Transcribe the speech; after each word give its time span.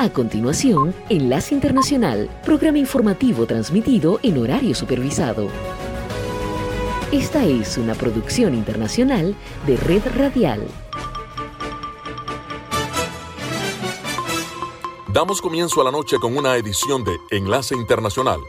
A 0.00 0.08
continuación, 0.08 0.94
Enlace 1.10 1.54
Internacional, 1.54 2.30
programa 2.42 2.78
informativo 2.78 3.44
transmitido 3.44 4.18
en 4.22 4.38
horario 4.38 4.74
supervisado. 4.74 5.48
Esta 7.12 7.44
es 7.44 7.76
una 7.76 7.94
producción 7.94 8.54
internacional 8.54 9.36
de 9.66 9.76
Red 9.76 10.04
Radial. 10.16 10.66
Damos 15.12 15.42
comienzo 15.42 15.82
a 15.82 15.84
la 15.84 15.90
noche 15.90 16.16
con 16.18 16.34
una 16.34 16.56
edición 16.56 17.04
de 17.04 17.18
Enlace 17.30 17.74
Internacional. 17.74 18.40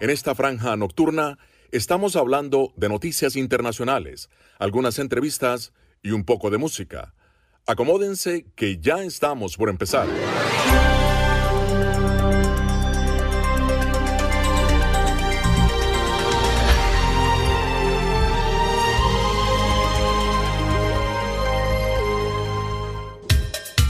En 0.00 0.08
esta 0.08 0.34
franja 0.34 0.74
nocturna 0.78 1.36
estamos 1.72 2.16
hablando 2.16 2.72
de 2.76 2.88
noticias 2.88 3.36
internacionales, 3.36 4.28
algunas 4.58 4.98
entrevistas 4.98 5.72
y 6.02 6.10
un 6.10 6.24
poco 6.24 6.50
de 6.50 6.58
música. 6.58 7.14
Acomódense 7.66 8.46
que 8.56 8.78
ya 8.78 9.02
estamos 9.02 9.56
por 9.56 9.68
empezar. 9.68 10.06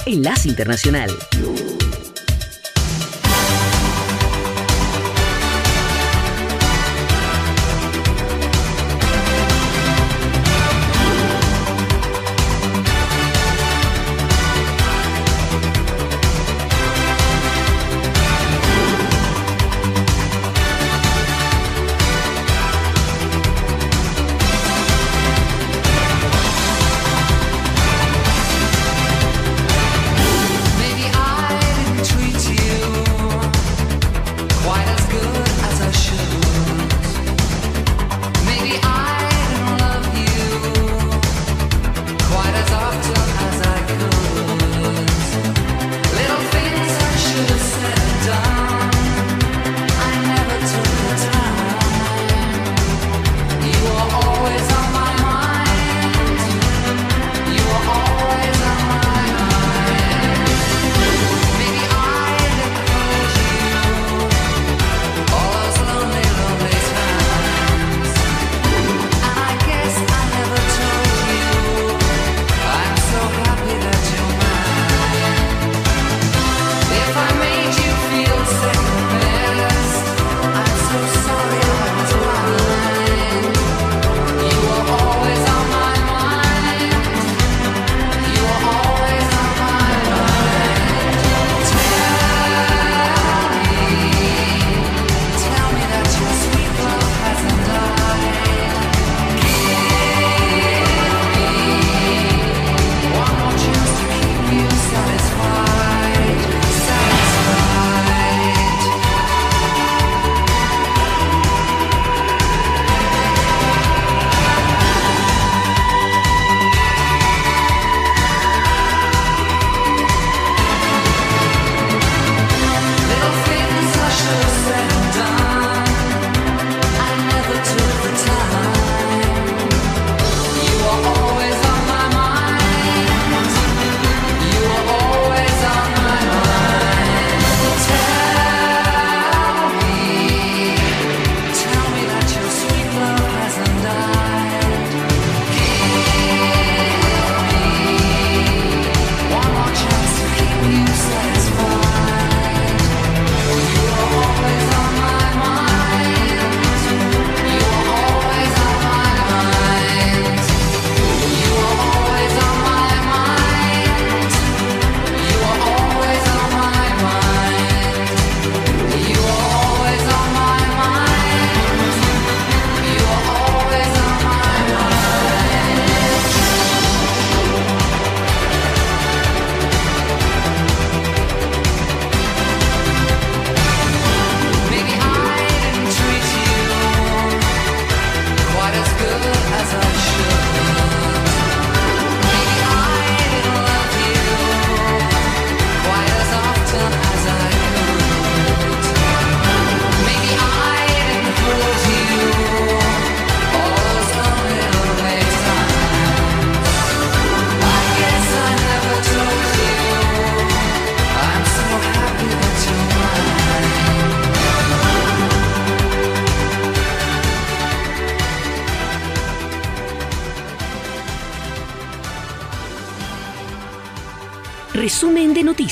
Enlace 0.06 0.48
Internacional. 0.48 1.10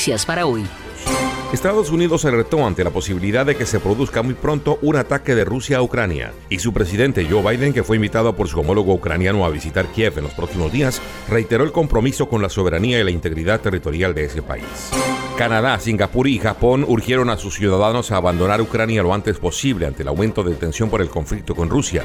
Noticias 0.09 0.25
para 0.25 0.47
hoy. 0.47 0.65
Estados 1.53 1.91
Unidos 1.91 2.21
se 2.23 2.31
retó 2.31 2.67
ante 2.67 2.85
la 2.85 2.91
posibilidad 2.91 3.47
de 3.47 3.57
que 3.57 3.65
se 3.65 3.81
produzca 3.81 4.23
muy 4.23 4.35
pronto 4.35 4.79
un 4.83 4.97
ataque 4.97 5.35
de 5.35 5.45
Rusia 5.45 5.79
a 5.79 5.83
Ucrania, 5.83 6.33
y 6.51 6.59
su 6.59 6.73
presidente 6.75 7.27
Joe 7.29 7.43
Biden, 7.43 7.73
que 7.73 7.83
fue 7.83 7.97
invitado 7.97 8.37
por 8.37 8.49
su 8.49 8.61
homólogo 8.61 8.93
ucraniano 8.93 9.45
a 9.45 9.51
visitar 9.51 9.87
Kiev 9.87 10.19
en 10.19 10.25
los 10.25 10.35
próximos 10.35 10.71
días, 10.71 11.01
reiteró 11.29 11.65
el 11.65 11.73
compromiso 11.73 12.29
con 12.29 12.43
la 12.43 12.51
soberanía 12.51 13.01
y 13.01 13.05
la 13.05 13.11
integridad 13.11 13.61
territorial 13.61 14.15
de 14.15 14.27
ese 14.27 14.43
país. 14.43 14.65
Canadá, 15.39 15.79
Singapur 15.79 16.27
y 16.27 16.39
Japón 16.39 16.85
urgieron 16.87 17.31
a 17.31 17.39
sus 17.39 17.55
ciudadanos 17.55 18.13
a 18.13 18.17
abandonar 18.17 18.61
Ucrania 18.61 19.03
lo 19.03 19.15
antes 19.15 19.39
posible 19.39 19.87
ante 19.87 20.03
el 20.03 20.09
aumento 20.09 20.43
de 20.43 20.55
tensión 20.55 20.91
por 20.91 21.01
el 21.01 21.09
conflicto 21.09 21.55
con 21.55 21.71
Rusia. 21.71 22.03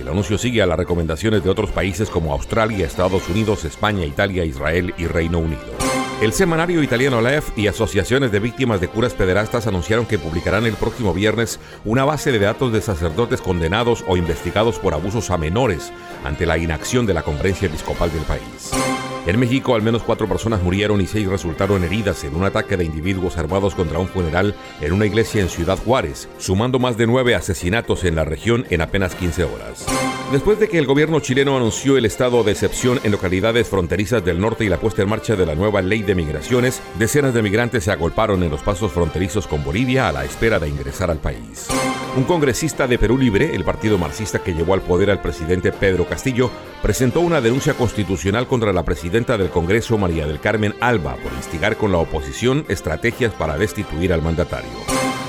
El 0.00 0.08
anuncio 0.08 0.38
sigue 0.38 0.62
a 0.62 0.66
las 0.66 0.78
recomendaciones 0.78 1.42
de 1.42 1.50
otros 1.50 1.70
países 1.70 2.08
como 2.08 2.32
Australia, 2.32 2.86
Estados 2.86 3.28
Unidos, 3.28 3.64
España, 3.64 4.06
Italia, 4.06 4.44
Israel 4.44 4.94
y 4.96 5.06
Reino 5.06 5.38
Unido. 5.38 5.85
El 6.22 6.32
semanario 6.32 6.82
italiano 6.82 7.20
LEF 7.20 7.50
y 7.58 7.66
asociaciones 7.66 8.32
de 8.32 8.40
víctimas 8.40 8.80
de 8.80 8.88
curas 8.88 9.12
pederastas 9.12 9.66
anunciaron 9.66 10.06
que 10.06 10.18
publicarán 10.18 10.64
el 10.64 10.72
próximo 10.72 11.12
viernes 11.12 11.60
una 11.84 12.06
base 12.06 12.32
de 12.32 12.38
datos 12.38 12.72
de 12.72 12.80
sacerdotes 12.80 13.42
condenados 13.42 14.02
o 14.08 14.16
investigados 14.16 14.78
por 14.78 14.94
abusos 14.94 15.30
a 15.30 15.36
menores 15.36 15.92
ante 16.24 16.46
la 16.46 16.56
inacción 16.56 17.04
de 17.04 17.12
la 17.12 17.22
conferencia 17.22 17.66
episcopal 17.66 18.10
del 18.10 18.22
país. 18.22 18.72
En 19.26 19.40
México, 19.40 19.74
al 19.74 19.82
menos 19.82 20.04
cuatro 20.04 20.28
personas 20.28 20.62
murieron 20.62 21.00
y 21.00 21.08
seis 21.08 21.26
resultaron 21.26 21.82
heridas 21.82 22.22
en 22.22 22.36
un 22.36 22.44
ataque 22.44 22.76
de 22.76 22.84
individuos 22.84 23.36
armados 23.36 23.74
contra 23.74 23.98
un 23.98 24.06
funeral 24.06 24.54
en 24.80 24.92
una 24.92 25.04
iglesia 25.04 25.42
en 25.42 25.48
Ciudad 25.48 25.76
Juárez, 25.78 26.28
sumando 26.38 26.78
más 26.78 26.96
de 26.96 27.08
nueve 27.08 27.34
asesinatos 27.34 28.04
en 28.04 28.14
la 28.14 28.24
región 28.24 28.66
en 28.70 28.82
apenas 28.82 29.16
15 29.16 29.42
horas. 29.42 29.84
Después 30.30 30.60
de 30.60 30.68
que 30.68 30.78
el 30.78 30.86
gobierno 30.86 31.18
chileno 31.18 31.56
anunció 31.56 31.96
el 31.96 32.04
estado 32.04 32.44
de 32.44 32.52
excepción 32.52 33.00
en 33.02 33.10
localidades 33.10 33.68
fronterizas 33.68 34.24
del 34.24 34.40
norte 34.40 34.64
y 34.64 34.68
la 34.68 34.78
puesta 34.78 35.02
en 35.02 35.08
marcha 35.08 35.34
de 35.34 35.46
la 35.46 35.56
nueva 35.56 35.82
ley 35.82 36.02
de 36.02 36.14
migraciones, 36.14 36.80
decenas 36.96 37.34
de 37.34 37.42
migrantes 37.42 37.82
se 37.82 37.90
agolparon 37.90 38.44
en 38.44 38.50
los 38.50 38.62
pasos 38.62 38.92
fronterizos 38.92 39.48
con 39.48 39.64
Bolivia 39.64 40.08
a 40.08 40.12
la 40.12 40.24
espera 40.24 40.60
de 40.60 40.68
ingresar 40.68 41.10
al 41.10 41.18
país. 41.18 41.66
Un 42.16 42.24
congresista 42.24 42.86
de 42.86 42.98
Perú 42.98 43.18
Libre, 43.18 43.54
el 43.54 43.62
partido 43.62 43.98
marxista 43.98 44.38
que 44.38 44.54
llevó 44.54 44.72
al 44.72 44.80
poder 44.80 45.10
al 45.10 45.20
presidente 45.20 45.70
Pedro 45.70 46.08
Castillo, 46.08 46.50
presentó 46.82 47.20
una 47.20 47.42
denuncia 47.42 47.74
constitucional 47.74 48.46
contra 48.46 48.72
la 48.72 48.84
presidenta 49.16 49.38
del 49.42 49.50
Congreso, 49.50 49.96
María 49.96 50.26
del 50.26 50.40
Carmen 50.40 50.74
Alba, 50.78 51.16
por 51.16 51.32
instigar 51.32 51.78
con 51.78 51.90
la 51.90 51.96
oposición 51.96 52.66
estrategias 52.68 53.32
para 53.32 53.56
destituir 53.56 54.12
al 54.12 54.20
mandatario. 54.20 54.68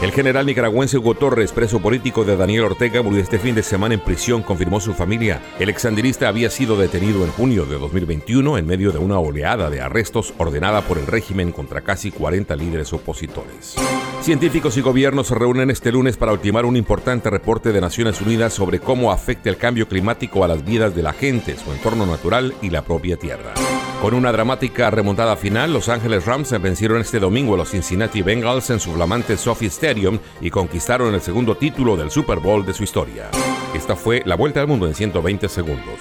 El 0.01 0.11
general 0.11 0.45
nicaragüense 0.45 0.97
Hugo 0.97 1.15
Torres, 1.15 1.51
preso 1.51 1.79
político 1.79 2.23
de 2.23 2.37
Daniel 2.37 2.65
Ortega, 2.65 3.01
murió 3.01 3.19
este 3.19 3.39
fin 3.39 3.55
de 3.55 3.63
semana 3.63 3.95
en 3.95 3.99
prisión, 3.99 4.43
confirmó 4.43 4.79
su 4.79 4.93
familia. 4.93 5.41
El 5.57 5.69
exandinista 5.69 6.27
había 6.27 6.51
sido 6.51 6.77
detenido 6.77 7.23
en 7.23 7.31
junio 7.31 7.65
de 7.65 7.79
2021 7.79 8.59
en 8.59 8.67
medio 8.67 8.91
de 8.91 8.99
una 8.99 9.17
oleada 9.17 9.71
de 9.71 9.81
arrestos 9.81 10.35
ordenada 10.37 10.81
por 10.81 10.99
el 10.99 11.07
régimen 11.07 11.51
contra 11.51 11.81
casi 11.81 12.11
40 12.11 12.55
líderes 12.57 12.93
opositores. 12.93 13.75
Científicos 14.21 14.77
y 14.77 14.81
gobiernos 14.81 15.27
se 15.27 15.35
reúnen 15.35 15.71
este 15.71 15.91
lunes 15.91 16.15
para 16.15 16.33
ultimar 16.33 16.65
un 16.65 16.75
importante 16.75 17.31
reporte 17.31 17.71
de 17.71 17.81
Naciones 17.81 18.21
Unidas 18.21 18.53
sobre 18.53 18.79
cómo 18.79 19.11
afecta 19.11 19.49
el 19.49 19.57
cambio 19.57 19.87
climático 19.87 20.43
a 20.43 20.47
las 20.47 20.63
vidas 20.63 20.93
de 20.93 21.01
la 21.01 21.13
gente, 21.13 21.55
su 21.57 21.71
entorno 21.71 22.05
natural 22.05 22.53
y 22.61 22.69
la 22.69 22.83
propia 22.83 23.17
Tierra. 23.17 23.53
Con 24.01 24.13
una 24.13 24.31
dramática 24.31 24.91
remontada 24.91 25.35
final, 25.35 25.73
Los 25.73 25.89
Ángeles 25.89 26.25
Rams 26.25 26.51
vencieron 26.61 27.01
este 27.01 27.19
domingo 27.19 27.55
a 27.55 27.57
los 27.57 27.71
Cincinnati 27.71 28.21
Bengals 28.21 28.69
en 28.69 28.79
su 28.79 28.93
flamante 28.93 29.35
Sophie 29.37 29.69
Stadium 29.69 30.19
y 30.39 30.49
conquistaron 30.49 31.13
el 31.13 31.21
segundo 31.21 31.57
título 31.57 31.97
del 31.97 32.11
Super 32.11 32.39
Bowl 32.39 32.65
de 32.65 32.73
su 32.73 32.83
historia. 32.83 33.29
Esta 33.73 33.95
fue 33.95 34.21
la 34.25 34.35
vuelta 34.35 34.61
al 34.61 34.67
mundo 34.67 34.87
en 34.87 34.93
120 34.93 35.49
segundos. 35.49 35.99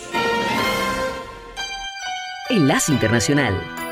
Enlace 2.50 2.92
Internacional. 2.92 3.85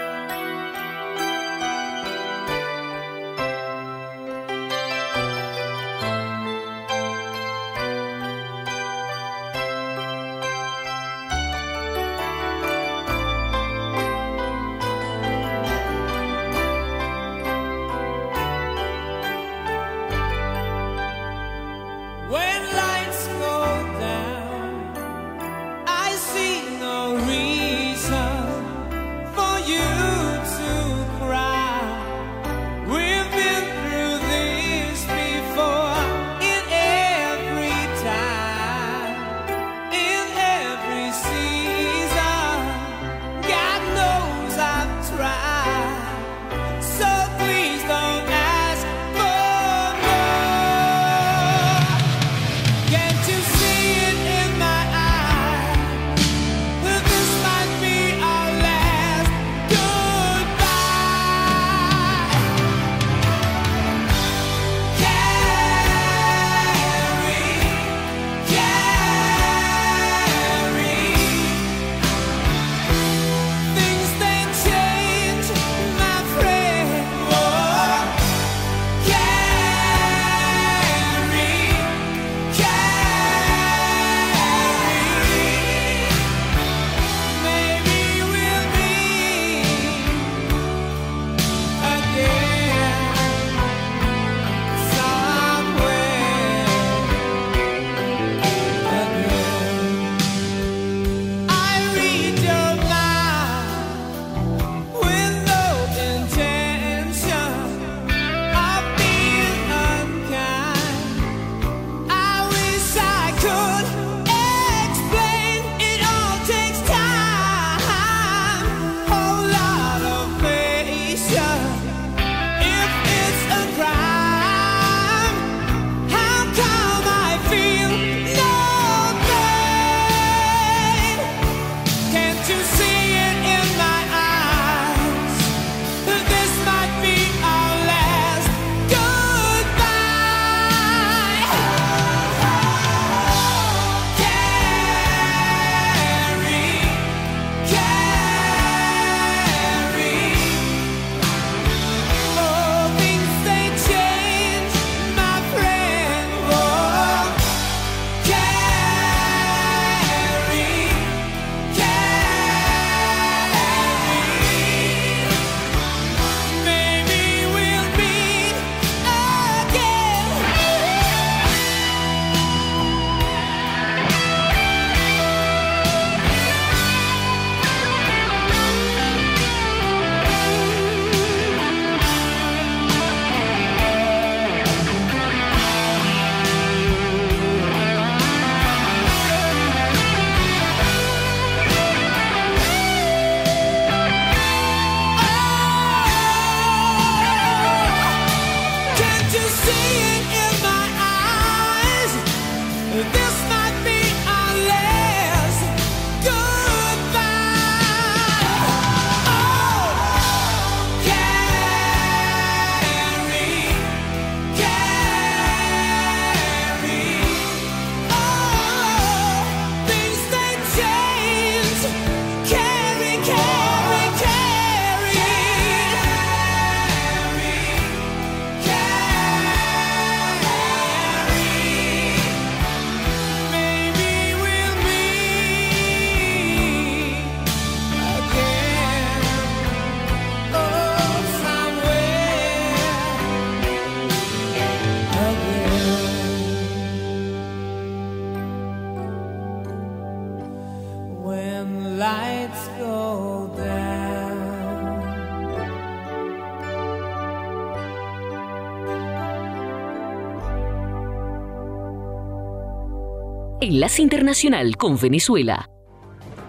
Enlace 263.64 264.02
Internacional 264.02 264.76
con 264.76 265.00
Venezuela. 265.00 265.70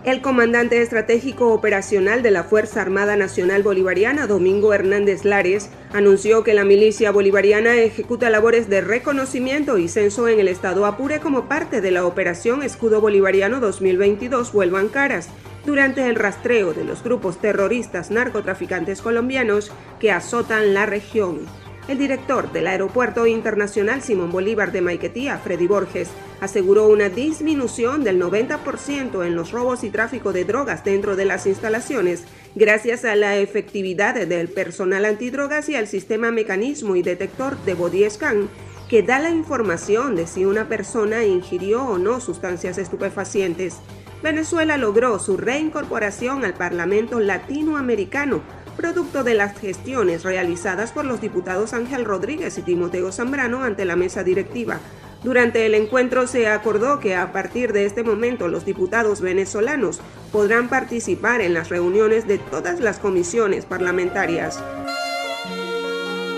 El 0.03 0.21
comandante 0.21 0.81
estratégico 0.81 1.53
operacional 1.53 2.21
de 2.21 2.29
la 2.29 2.43
Fuerza 2.43 2.81
Armada 2.81 3.15
Nacional 3.15 3.63
Bolivariana, 3.63 4.27
Domingo 4.27 4.73
Hernández 4.73 5.23
Lares, 5.23 5.69
anunció 5.93 6.43
que 6.43 6.53
la 6.53 6.65
milicia 6.65 7.11
bolivariana 7.11 7.75
ejecuta 7.77 8.29
labores 8.29 8.69
de 8.69 8.81
reconocimiento 8.81 9.77
y 9.77 9.87
censo 9.87 10.27
en 10.27 10.41
el 10.41 10.49
estado 10.49 10.85
Apure 10.85 11.21
como 11.21 11.47
parte 11.47 11.79
de 11.79 11.91
la 11.91 12.05
Operación 12.05 12.63
Escudo 12.63 12.99
Bolivariano 12.99 13.61
2022 13.61 14.51
Vuelvan 14.51 14.89
Caras, 14.89 15.29
durante 15.65 16.09
el 16.09 16.15
rastreo 16.15 16.73
de 16.73 16.83
los 16.83 17.01
grupos 17.01 17.39
terroristas 17.39 18.11
narcotraficantes 18.11 19.01
colombianos 19.01 19.71
que 20.01 20.11
azotan 20.11 20.73
la 20.73 20.85
región. 20.85 21.47
El 21.87 21.99
director 21.99 22.51
del 22.51 22.65
Aeropuerto 22.65 23.27
Internacional 23.27 24.01
Simón 24.01 24.31
Bolívar 24.31 24.71
de 24.71 24.81
Maiquetía, 24.81 25.37
Freddy 25.37 25.67
Borges, 25.67 26.09
aseguró 26.41 26.87
una 26.87 27.09
disminución 27.09 28.03
del 28.03 28.19
90% 28.19 29.23
en 29.23 29.35
los 29.35 29.51
robos 29.51 29.83
y 29.83 29.91
tráfico 29.91 30.33
de 30.33 30.45
drogas 30.45 30.83
dentro 30.83 31.15
de 31.15 31.25
las 31.25 31.45
instalaciones 31.45 32.23
gracias 32.55 33.05
a 33.05 33.15
la 33.15 33.37
efectividad 33.37 34.15
del 34.15 34.47
personal 34.47 35.05
antidrogas 35.05 35.69
y 35.69 35.75
al 35.75 35.87
sistema 35.87 36.31
mecanismo 36.31 36.95
y 36.95 37.03
detector 37.03 37.55
de 37.65 37.75
body 37.75 38.09
scan 38.09 38.49
que 38.89 39.03
da 39.03 39.19
la 39.19 39.29
información 39.29 40.15
de 40.15 40.25
si 40.25 40.43
una 40.45 40.67
persona 40.67 41.23
ingirió 41.23 41.83
o 41.83 41.97
no 41.99 42.19
sustancias 42.19 42.79
estupefacientes. 42.79 43.77
Venezuela 44.23 44.77
logró 44.77 45.19
su 45.19 45.37
reincorporación 45.37 46.45
al 46.45 46.55
Parlamento 46.55 47.19
Latinoamericano 47.19 48.41
producto 48.85 49.23
de 49.23 49.33
las 49.33 49.57
gestiones 49.57 50.23
realizadas 50.23 50.91
por 50.91 51.05
los 51.05 51.19
diputados 51.19 51.73
Ángel 51.73 52.05
Rodríguez 52.05 52.55
y 52.59 52.61
Timoteo 52.61 53.11
Zambrano 53.11 53.63
ante 53.63 53.83
la 53.83 53.95
mesa 53.95 54.23
directiva. 54.23 54.79
Durante 55.23 55.65
el 55.65 55.73
encuentro 55.73 56.27
se 56.27 56.47
acordó 56.47 56.99
que 56.99 57.15
a 57.15 57.31
partir 57.31 57.73
de 57.73 57.87
este 57.87 58.03
momento 58.03 58.47
los 58.47 58.63
diputados 58.63 59.21
venezolanos 59.21 60.01
podrán 60.31 60.69
participar 60.69 61.41
en 61.41 61.55
las 61.55 61.69
reuniones 61.69 62.27
de 62.27 62.37
todas 62.37 62.79
las 62.79 62.99
comisiones 62.99 63.65
parlamentarias. 63.65 64.61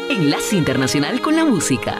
Enlace 0.09 0.55
Internacional 0.55 1.19
con 1.19 1.35
la 1.35 1.43
Música. 1.43 1.99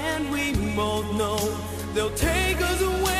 both 0.81 1.13
know 1.13 1.37
they'll 1.93 2.15
take 2.15 2.59
us 2.59 2.81
away. 2.81 3.11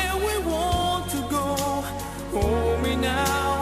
Hold 2.32 2.82
me 2.82 2.96
now, 2.96 3.61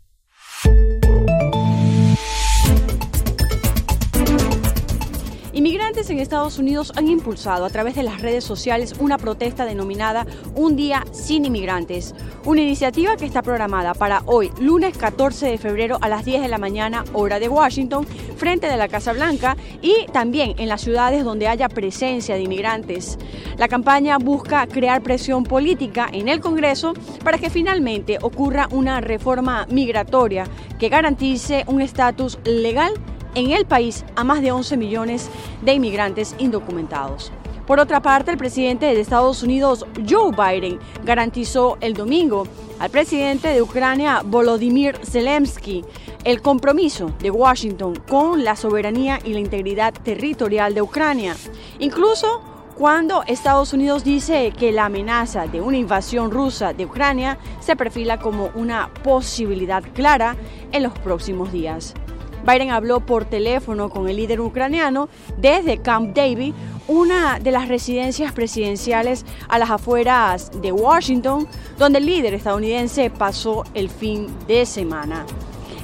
En 6.09 6.17
Estados 6.17 6.57
Unidos 6.57 6.91
han 6.95 7.07
impulsado 7.07 7.63
a 7.63 7.69
través 7.69 7.93
de 7.93 8.01
las 8.01 8.21
redes 8.21 8.43
sociales 8.43 8.95
una 8.99 9.19
protesta 9.19 9.65
denominada 9.65 10.25
Un 10.55 10.75
Día 10.75 11.05
Sin 11.11 11.45
Inmigrantes, 11.45 12.15
una 12.43 12.61
iniciativa 12.61 13.15
que 13.17 13.25
está 13.25 13.43
programada 13.43 13.93
para 13.93 14.23
hoy, 14.25 14.51
lunes 14.59 14.97
14 14.97 15.45
de 15.45 15.57
febrero 15.59 15.99
a 16.01 16.09
las 16.09 16.25
10 16.25 16.41
de 16.41 16.47
la 16.47 16.57
mañana, 16.57 17.03
hora 17.13 17.39
de 17.39 17.47
Washington, 17.47 18.07
frente 18.35 18.67
de 18.67 18.77
la 18.77 18.87
Casa 18.87 19.13
Blanca 19.13 19.55
y 19.83 20.07
también 20.11 20.55
en 20.57 20.69
las 20.69 20.81
ciudades 20.81 21.23
donde 21.23 21.47
haya 21.47 21.69
presencia 21.69 22.33
de 22.33 22.41
inmigrantes. 22.41 23.19
La 23.57 23.67
campaña 23.67 24.17
busca 24.17 24.65
crear 24.65 25.03
presión 25.03 25.43
política 25.43 26.09
en 26.11 26.29
el 26.29 26.41
Congreso 26.41 26.93
para 27.23 27.37
que 27.37 27.51
finalmente 27.51 28.17
ocurra 28.23 28.67
una 28.71 29.01
reforma 29.01 29.67
migratoria 29.69 30.45
que 30.79 30.89
garantice 30.89 31.63
un 31.67 31.79
estatus 31.79 32.39
legal 32.43 32.91
en 33.35 33.51
el 33.51 33.65
país 33.65 34.05
a 34.15 34.23
más 34.23 34.41
de 34.41 34.51
11 34.51 34.77
millones 34.77 35.29
de 35.61 35.73
inmigrantes 35.73 36.35
indocumentados. 36.37 37.31
Por 37.67 37.79
otra 37.79 38.01
parte, 38.01 38.31
el 38.31 38.37
presidente 38.37 38.87
de 38.87 38.99
Estados 38.99 39.43
Unidos, 39.43 39.85
Joe 40.09 40.31
Biden, 40.31 40.79
garantizó 41.05 41.77
el 41.79 41.93
domingo 41.93 42.45
al 42.79 42.89
presidente 42.89 43.49
de 43.49 43.61
Ucrania, 43.61 44.23
Volodymyr 44.25 44.97
Zelensky, 45.05 45.85
el 46.23 46.41
compromiso 46.41 47.13
de 47.19 47.31
Washington 47.31 47.95
con 48.09 48.43
la 48.43 48.55
soberanía 48.55 49.19
y 49.23 49.33
la 49.33 49.39
integridad 49.39 49.93
territorial 49.93 50.73
de 50.73 50.81
Ucrania. 50.81 51.35
Incluso 51.79 52.41
cuando 52.77 53.23
Estados 53.27 53.73
Unidos 53.73 54.03
dice 54.03 54.51
que 54.57 54.71
la 54.71 54.85
amenaza 54.85 55.45
de 55.45 55.61
una 55.61 55.77
invasión 55.77 56.31
rusa 56.31 56.73
de 56.73 56.85
Ucrania 56.85 57.37
se 57.59 57.75
perfila 57.75 58.19
como 58.19 58.49
una 58.55 58.89
posibilidad 59.03 59.83
clara 59.93 60.35
en 60.71 60.83
los 60.83 60.93
próximos 60.99 61.51
días. 61.51 61.93
Biden 62.45 62.71
habló 62.71 62.99
por 63.01 63.25
teléfono 63.25 63.89
con 63.89 64.09
el 64.09 64.17
líder 64.17 64.41
ucraniano 64.41 65.09
desde 65.37 65.81
Camp 65.81 66.15
David, 66.15 66.53
una 66.87 67.39
de 67.39 67.51
las 67.51 67.67
residencias 67.67 68.33
presidenciales 68.33 69.25
a 69.47 69.59
las 69.59 69.69
afueras 69.69 70.51
de 70.61 70.71
Washington, 70.71 71.47
donde 71.77 71.99
el 71.99 72.05
líder 72.05 72.33
estadounidense 72.33 73.09
pasó 73.09 73.63
el 73.73 73.89
fin 73.89 74.27
de 74.47 74.65
semana. 74.65 75.25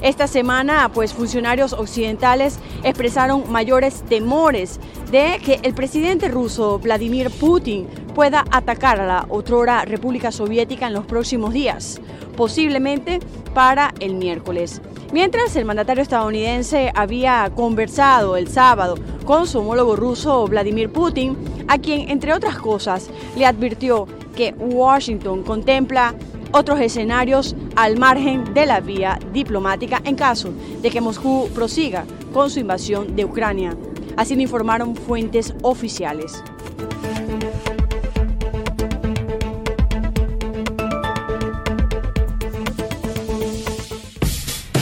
Esta 0.00 0.28
semana, 0.28 0.90
pues 0.94 1.12
funcionarios 1.12 1.72
occidentales 1.72 2.60
expresaron 2.84 3.50
mayores 3.50 4.02
temores 4.02 4.78
de 5.10 5.40
que 5.44 5.58
el 5.62 5.74
presidente 5.74 6.28
ruso 6.28 6.78
Vladimir 6.78 7.30
Putin 7.30 7.88
pueda 8.14 8.44
atacar 8.50 9.00
a 9.00 9.06
la 9.06 9.26
otrora 9.28 9.84
República 9.84 10.30
Soviética 10.30 10.86
en 10.86 10.92
los 10.92 11.04
próximos 11.04 11.52
días, 11.52 12.00
posiblemente 12.36 13.18
para 13.54 13.92
el 13.98 14.14
miércoles. 14.14 14.80
Mientras 15.12 15.56
el 15.56 15.64
mandatario 15.64 16.02
estadounidense 16.02 16.92
había 16.94 17.50
conversado 17.56 18.36
el 18.36 18.46
sábado 18.46 18.96
con 19.24 19.46
su 19.46 19.58
homólogo 19.58 19.96
ruso 19.96 20.46
Vladimir 20.46 20.92
Putin, 20.92 21.36
a 21.66 21.78
quien, 21.78 22.08
entre 22.08 22.32
otras 22.34 22.58
cosas, 22.58 23.10
le 23.36 23.46
advirtió 23.46 24.06
que 24.36 24.54
Washington 24.58 25.42
contempla 25.42 26.14
otros 26.52 26.80
escenarios 26.80 27.54
al 27.76 27.98
margen 27.98 28.52
de 28.54 28.66
la 28.66 28.80
vía 28.80 29.18
diplomática 29.32 30.00
en 30.04 30.16
caso 30.16 30.50
de 30.82 30.90
que 30.90 31.00
Moscú 31.00 31.48
prosiga 31.54 32.04
con 32.32 32.50
su 32.50 32.60
invasión 32.60 33.16
de 33.16 33.24
Ucrania. 33.24 33.76
Así 34.16 34.34
lo 34.34 34.42
informaron 34.42 34.96
fuentes 34.96 35.54
oficiales. 35.62 36.42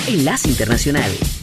Enlace 0.08 0.48
Internacional. 0.48 1.35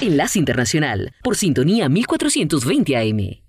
Enlace 0.00 0.38
Internacional, 0.38 1.12
por 1.22 1.36
sintonía 1.36 1.88
1420 1.88 2.96
AM. 2.96 3.40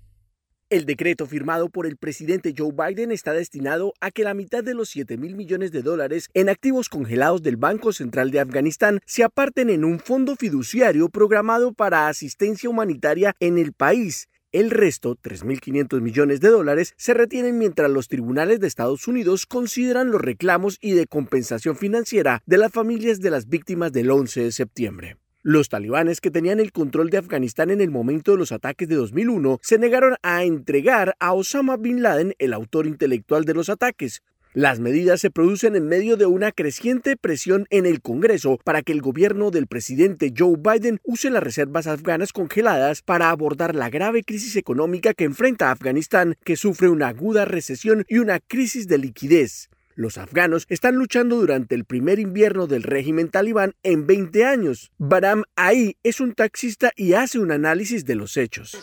El 0.68 0.86
decreto 0.86 1.26
firmado 1.26 1.68
por 1.68 1.86
el 1.86 1.98
presidente 1.98 2.54
Joe 2.56 2.72
Biden 2.72 3.12
está 3.12 3.34
destinado 3.34 3.92
a 4.00 4.10
que 4.10 4.24
la 4.24 4.32
mitad 4.32 4.64
de 4.64 4.72
los 4.72 4.88
7 4.88 5.18
mil 5.18 5.36
millones 5.36 5.70
de 5.70 5.82
dólares 5.82 6.30
en 6.32 6.48
activos 6.48 6.88
congelados 6.88 7.42
del 7.42 7.58
Banco 7.58 7.92
Central 7.92 8.30
de 8.30 8.40
Afganistán 8.40 9.00
se 9.04 9.22
aparten 9.22 9.68
en 9.68 9.84
un 9.84 10.00
fondo 10.00 10.34
fiduciario 10.34 11.10
programado 11.10 11.74
para 11.74 12.08
asistencia 12.08 12.70
humanitaria 12.70 13.34
en 13.38 13.58
el 13.58 13.74
país. 13.74 14.28
El 14.50 14.70
resto, 14.70 15.16
3.500 15.16 16.00
millones 16.00 16.40
de 16.40 16.48
dólares, 16.48 16.94
se 16.96 17.14
retienen 17.14 17.58
mientras 17.58 17.90
los 17.90 18.08
tribunales 18.08 18.58
de 18.58 18.66
Estados 18.66 19.06
Unidos 19.06 19.46
consideran 19.46 20.10
los 20.10 20.20
reclamos 20.20 20.78
y 20.80 20.92
de 20.92 21.06
compensación 21.06 21.76
financiera 21.76 22.42
de 22.46 22.58
las 22.58 22.72
familias 22.72 23.20
de 23.20 23.30
las 23.30 23.46
víctimas 23.46 23.92
del 23.92 24.10
11 24.10 24.44
de 24.44 24.52
septiembre. 24.52 25.21
Los 25.44 25.68
talibanes 25.68 26.20
que 26.20 26.30
tenían 26.30 26.60
el 26.60 26.70
control 26.70 27.10
de 27.10 27.18
Afganistán 27.18 27.70
en 27.70 27.80
el 27.80 27.90
momento 27.90 28.30
de 28.30 28.38
los 28.38 28.52
ataques 28.52 28.86
de 28.86 28.94
2001 28.94 29.58
se 29.60 29.76
negaron 29.76 30.14
a 30.22 30.44
entregar 30.44 31.16
a 31.18 31.32
Osama 31.32 31.76
Bin 31.76 32.00
Laden, 32.00 32.34
el 32.38 32.52
autor 32.52 32.86
intelectual 32.86 33.44
de 33.44 33.54
los 33.54 33.68
ataques. 33.68 34.22
Las 34.54 34.78
medidas 34.78 35.20
se 35.20 35.32
producen 35.32 35.74
en 35.74 35.88
medio 35.88 36.16
de 36.16 36.26
una 36.26 36.52
creciente 36.52 37.16
presión 37.16 37.66
en 37.70 37.86
el 37.86 38.00
Congreso 38.00 38.60
para 38.62 38.82
que 38.82 38.92
el 38.92 39.02
gobierno 39.02 39.50
del 39.50 39.66
presidente 39.66 40.32
Joe 40.36 40.54
Biden 40.56 41.00
use 41.02 41.28
las 41.28 41.42
reservas 41.42 41.88
afganas 41.88 42.32
congeladas 42.32 43.02
para 43.02 43.30
abordar 43.30 43.74
la 43.74 43.90
grave 43.90 44.22
crisis 44.22 44.54
económica 44.54 45.12
que 45.12 45.24
enfrenta 45.24 45.72
Afganistán, 45.72 46.36
que 46.44 46.54
sufre 46.54 46.88
una 46.88 47.08
aguda 47.08 47.46
recesión 47.46 48.04
y 48.06 48.18
una 48.18 48.38
crisis 48.38 48.86
de 48.86 48.98
liquidez. 48.98 49.71
Los 49.94 50.16
afganos 50.16 50.66
están 50.68 50.96
luchando 50.96 51.36
durante 51.36 51.74
el 51.74 51.84
primer 51.84 52.18
invierno 52.18 52.66
del 52.66 52.82
régimen 52.82 53.28
talibán 53.28 53.74
en 53.82 54.06
20 54.06 54.44
años. 54.46 54.90
Baram 54.98 55.44
Ai 55.54 55.96
es 56.02 56.20
un 56.20 56.34
taxista 56.34 56.92
y 56.96 57.12
hace 57.12 57.38
un 57.38 57.52
análisis 57.52 58.04
de 58.04 58.14
los 58.14 58.36
hechos. 58.36 58.74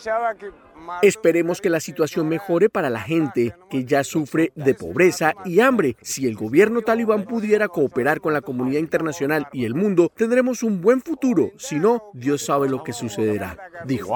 Esperemos 1.02 1.60
que 1.60 1.70
la 1.70 1.80
situación 1.80 2.28
mejore 2.28 2.68
para 2.68 2.90
la 2.90 3.00
gente 3.00 3.54
que 3.70 3.84
ya 3.84 4.04
sufre 4.04 4.52
de 4.54 4.74
pobreza 4.74 5.32
y 5.44 5.60
hambre. 5.60 5.96
Si 6.02 6.26
el 6.26 6.36
gobierno 6.36 6.82
talibán 6.82 7.24
pudiera 7.24 7.68
cooperar 7.68 8.20
con 8.20 8.32
la 8.32 8.42
comunidad 8.42 8.80
internacional 8.80 9.46
y 9.52 9.64
el 9.64 9.74
mundo, 9.74 10.12
tendremos 10.14 10.62
un 10.62 10.80
buen 10.80 11.00
futuro. 11.00 11.52
Si 11.56 11.78
no, 11.78 12.10
Dios 12.14 12.44
sabe 12.44 12.68
lo 12.68 12.84
que 12.84 12.92
sucederá, 12.92 13.56
dijo. 13.86 14.10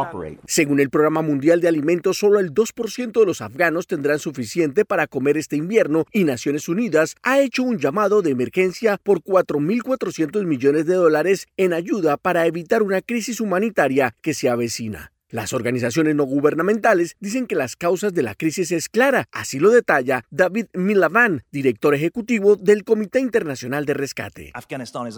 Según 0.46 0.80
el 0.80 0.90
Programa 0.90 1.22
Mundial 1.22 1.60
de 1.60 1.68
Alimentos, 1.68 2.18
solo 2.18 2.40
el 2.40 2.52
2% 2.52 3.20
de 3.20 3.26
los 3.26 3.40
afganos 3.40 3.86
tendrán 3.86 4.18
suficiente 4.18 4.84
para 4.84 5.06
comer 5.06 5.36
este 5.36 5.56
invierno 5.56 6.04
y 6.12 6.24
Naciones 6.24 6.68
Unidas 6.68 7.14
ha 7.22 7.40
hecho 7.40 7.62
un 7.62 7.78
llamado 7.78 8.22
de 8.22 8.30
emergencia 8.30 8.98
por 9.02 9.22
4.400 9.22 10.44
millones 10.44 10.86
de 10.86 10.94
dólares 10.94 11.46
en 11.56 11.72
ayuda 11.72 12.16
para 12.16 12.46
evitar 12.46 12.82
una 12.82 13.02
crisis 13.02 13.40
humanitaria 13.40 14.16
que 14.20 14.34
se 14.34 14.48
avecina. 14.48 15.13
Las 15.30 15.54
organizaciones 15.54 16.14
no 16.14 16.24
gubernamentales 16.24 17.16
dicen 17.18 17.46
que 17.46 17.54
las 17.54 17.76
causas 17.76 18.12
de 18.12 18.22
la 18.22 18.34
crisis 18.34 18.70
es 18.72 18.90
clara, 18.90 19.26
así 19.32 19.58
lo 19.58 19.70
detalla 19.70 20.24
David 20.30 20.66
Milavan, 20.74 21.44
director 21.50 21.94
ejecutivo 21.94 22.56
del 22.56 22.84
Comité 22.84 23.20
Internacional 23.20 23.86
de 23.86 23.94
Rescate. 23.94 24.52
Afganistán 24.52 25.08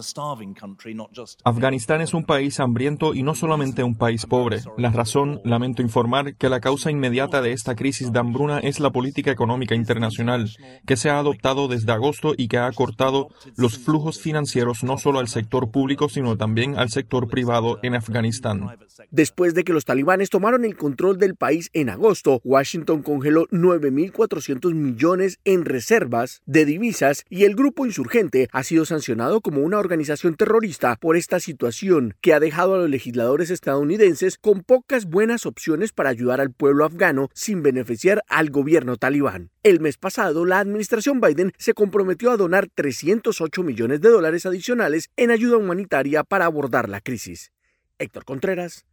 es 2.01 2.15
un 2.15 2.25
país 2.25 2.61
hambriento 2.61 3.15
y 3.15 3.23
no 3.25 3.35
solamente 3.35 3.83
un 3.83 3.97
país 3.97 4.27
pobre. 4.27 4.61
La 4.79 4.91
razón, 4.91 5.41
lamento 5.45 5.83
informar, 5.83 6.37
que 6.37 6.49
la 6.49 6.61
causa 6.61 6.91
inmediata 6.93 7.43
de 7.43 7.53
esta 7.53 7.75
crisis 7.75 8.13
de 8.13 8.21
hambruna 8.21 8.61
es 8.61 8.79
la 8.79 8.91
política 8.91 9.33
económica 9.33 9.75
internacional, 9.75 10.51
que 10.87 10.97
se 10.97 11.11
ha 11.11 11.19
adoptado 11.19 11.67
desde 11.67 11.91
agosto 11.91 12.33
y 12.37 12.47
que 12.47 12.59
ha 12.59 12.71
cortado 12.71 13.29
los 13.57 13.79
flujos 13.79 14.21
financieros 14.21 14.85
no 14.85 14.99
solo 14.99 15.19
al 15.19 15.29
sector 15.29 15.71
público, 15.73 16.09
sino 16.09 16.37
también 16.37 16.79
al 16.79 16.91
sector 16.91 17.29
privado 17.29 17.81
en 17.83 17.97
Afganistán. 17.97 18.79
Después 19.11 19.53
de 19.55 19.65
que 19.65 19.73
los 19.73 19.85
talibanes 20.07 20.31
tomaron 20.31 20.65
el 20.65 20.77
control 20.77 21.19
del 21.19 21.35
país 21.35 21.69
en 21.73 21.89
agosto, 21.89 22.41
Washington 22.45 23.03
congeló 23.03 23.49
9.400 23.49 24.73
millones 24.73 25.41
en 25.45 25.65
reservas 25.65 26.43
de 26.47 26.65
divisas 26.65 27.25
y 27.29 27.43
el 27.43 27.57
grupo 27.57 27.87
insurgente 27.87 28.49
ha 28.53 28.63
sido 28.63 28.85
sancionado 28.85 29.41
como 29.41 29.63
una 29.63 29.81
organización 29.81 30.37
terrorista 30.37 30.95
por 30.95 31.17
esta 31.17 31.41
situación 31.41 32.15
que 32.21 32.35
ha 32.35 32.39
dejado 32.39 32.77
a 32.77 32.79
los 32.79 32.89
legisladores 32.89 33.51
estadounidenses 33.51 34.39
con 34.39 34.63
pocas 34.63 35.07
buenas 35.07 35.45
opciones 35.45 35.91
para 35.91 36.11
ayudar 36.11 36.41
al 36.41 36.53
pueblo 36.53 36.85
afgano 36.85 37.29
sin 37.35 37.65
beneficiar 37.65 38.23
al 38.29 38.51
gobierno 38.51 38.99
talibán. 38.99 39.51
El 39.65 39.81
mes 39.81 39.99
pasado, 39.99 40.45
la 40.45 40.61
administración 40.61 41.21
Biden 41.21 41.53
se 41.59 41.75
comprometió 41.75 42.31
a 42.31 42.37
donar 42.37 42.69
308 42.73 43.65
millones 43.65 44.01
de 44.01 44.11
dólares 44.11 44.47
adicionales 44.47 45.11
en 45.17 45.33
ayuda 45.33 45.57
humanitaria 45.57 46.23
para 46.23 46.45
abordar 46.45 46.89
la 46.89 47.01
crisis. 47.01 47.51
Héctor 47.99 48.25
Contreras, 48.25 48.85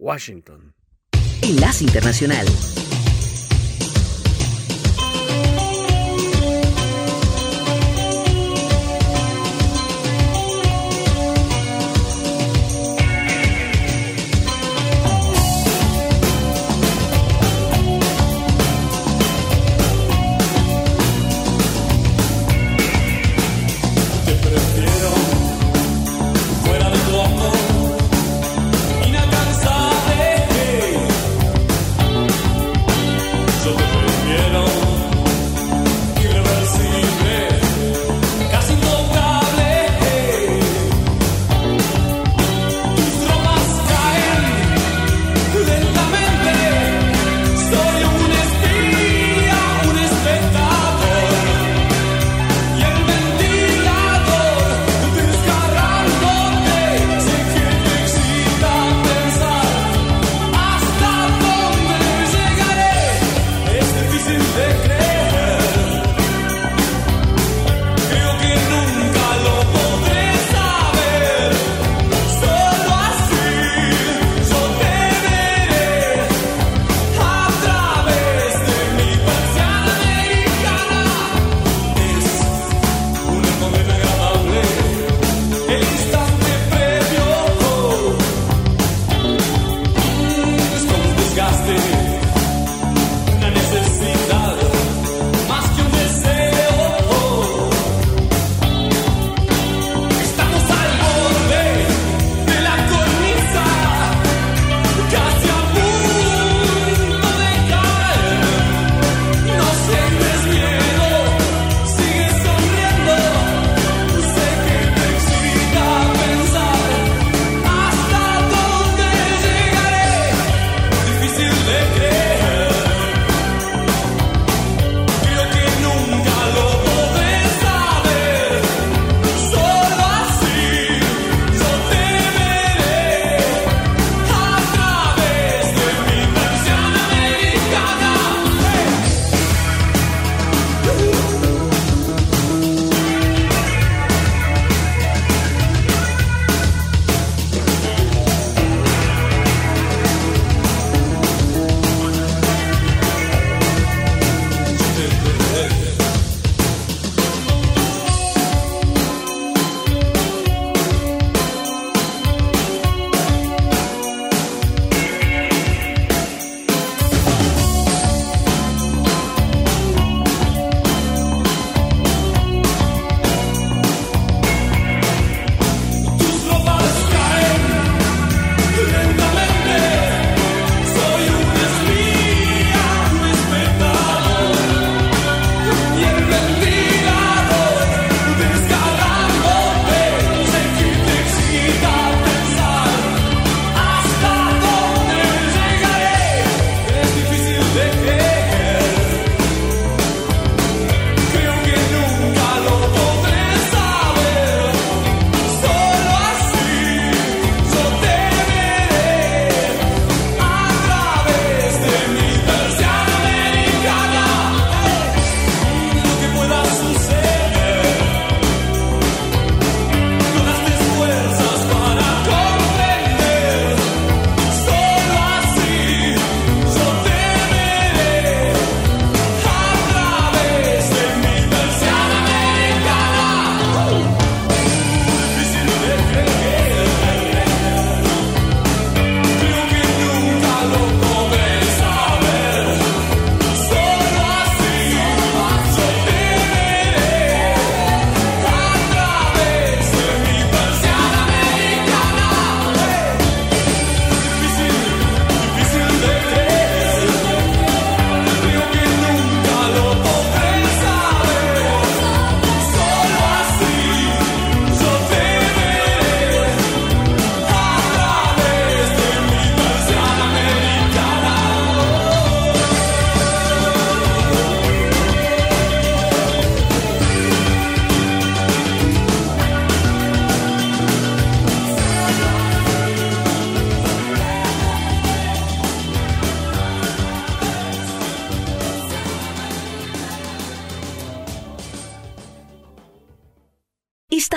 Washington. 0.00 0.74
Enlace 1.42 1.82
Internacional. 1.82 2.46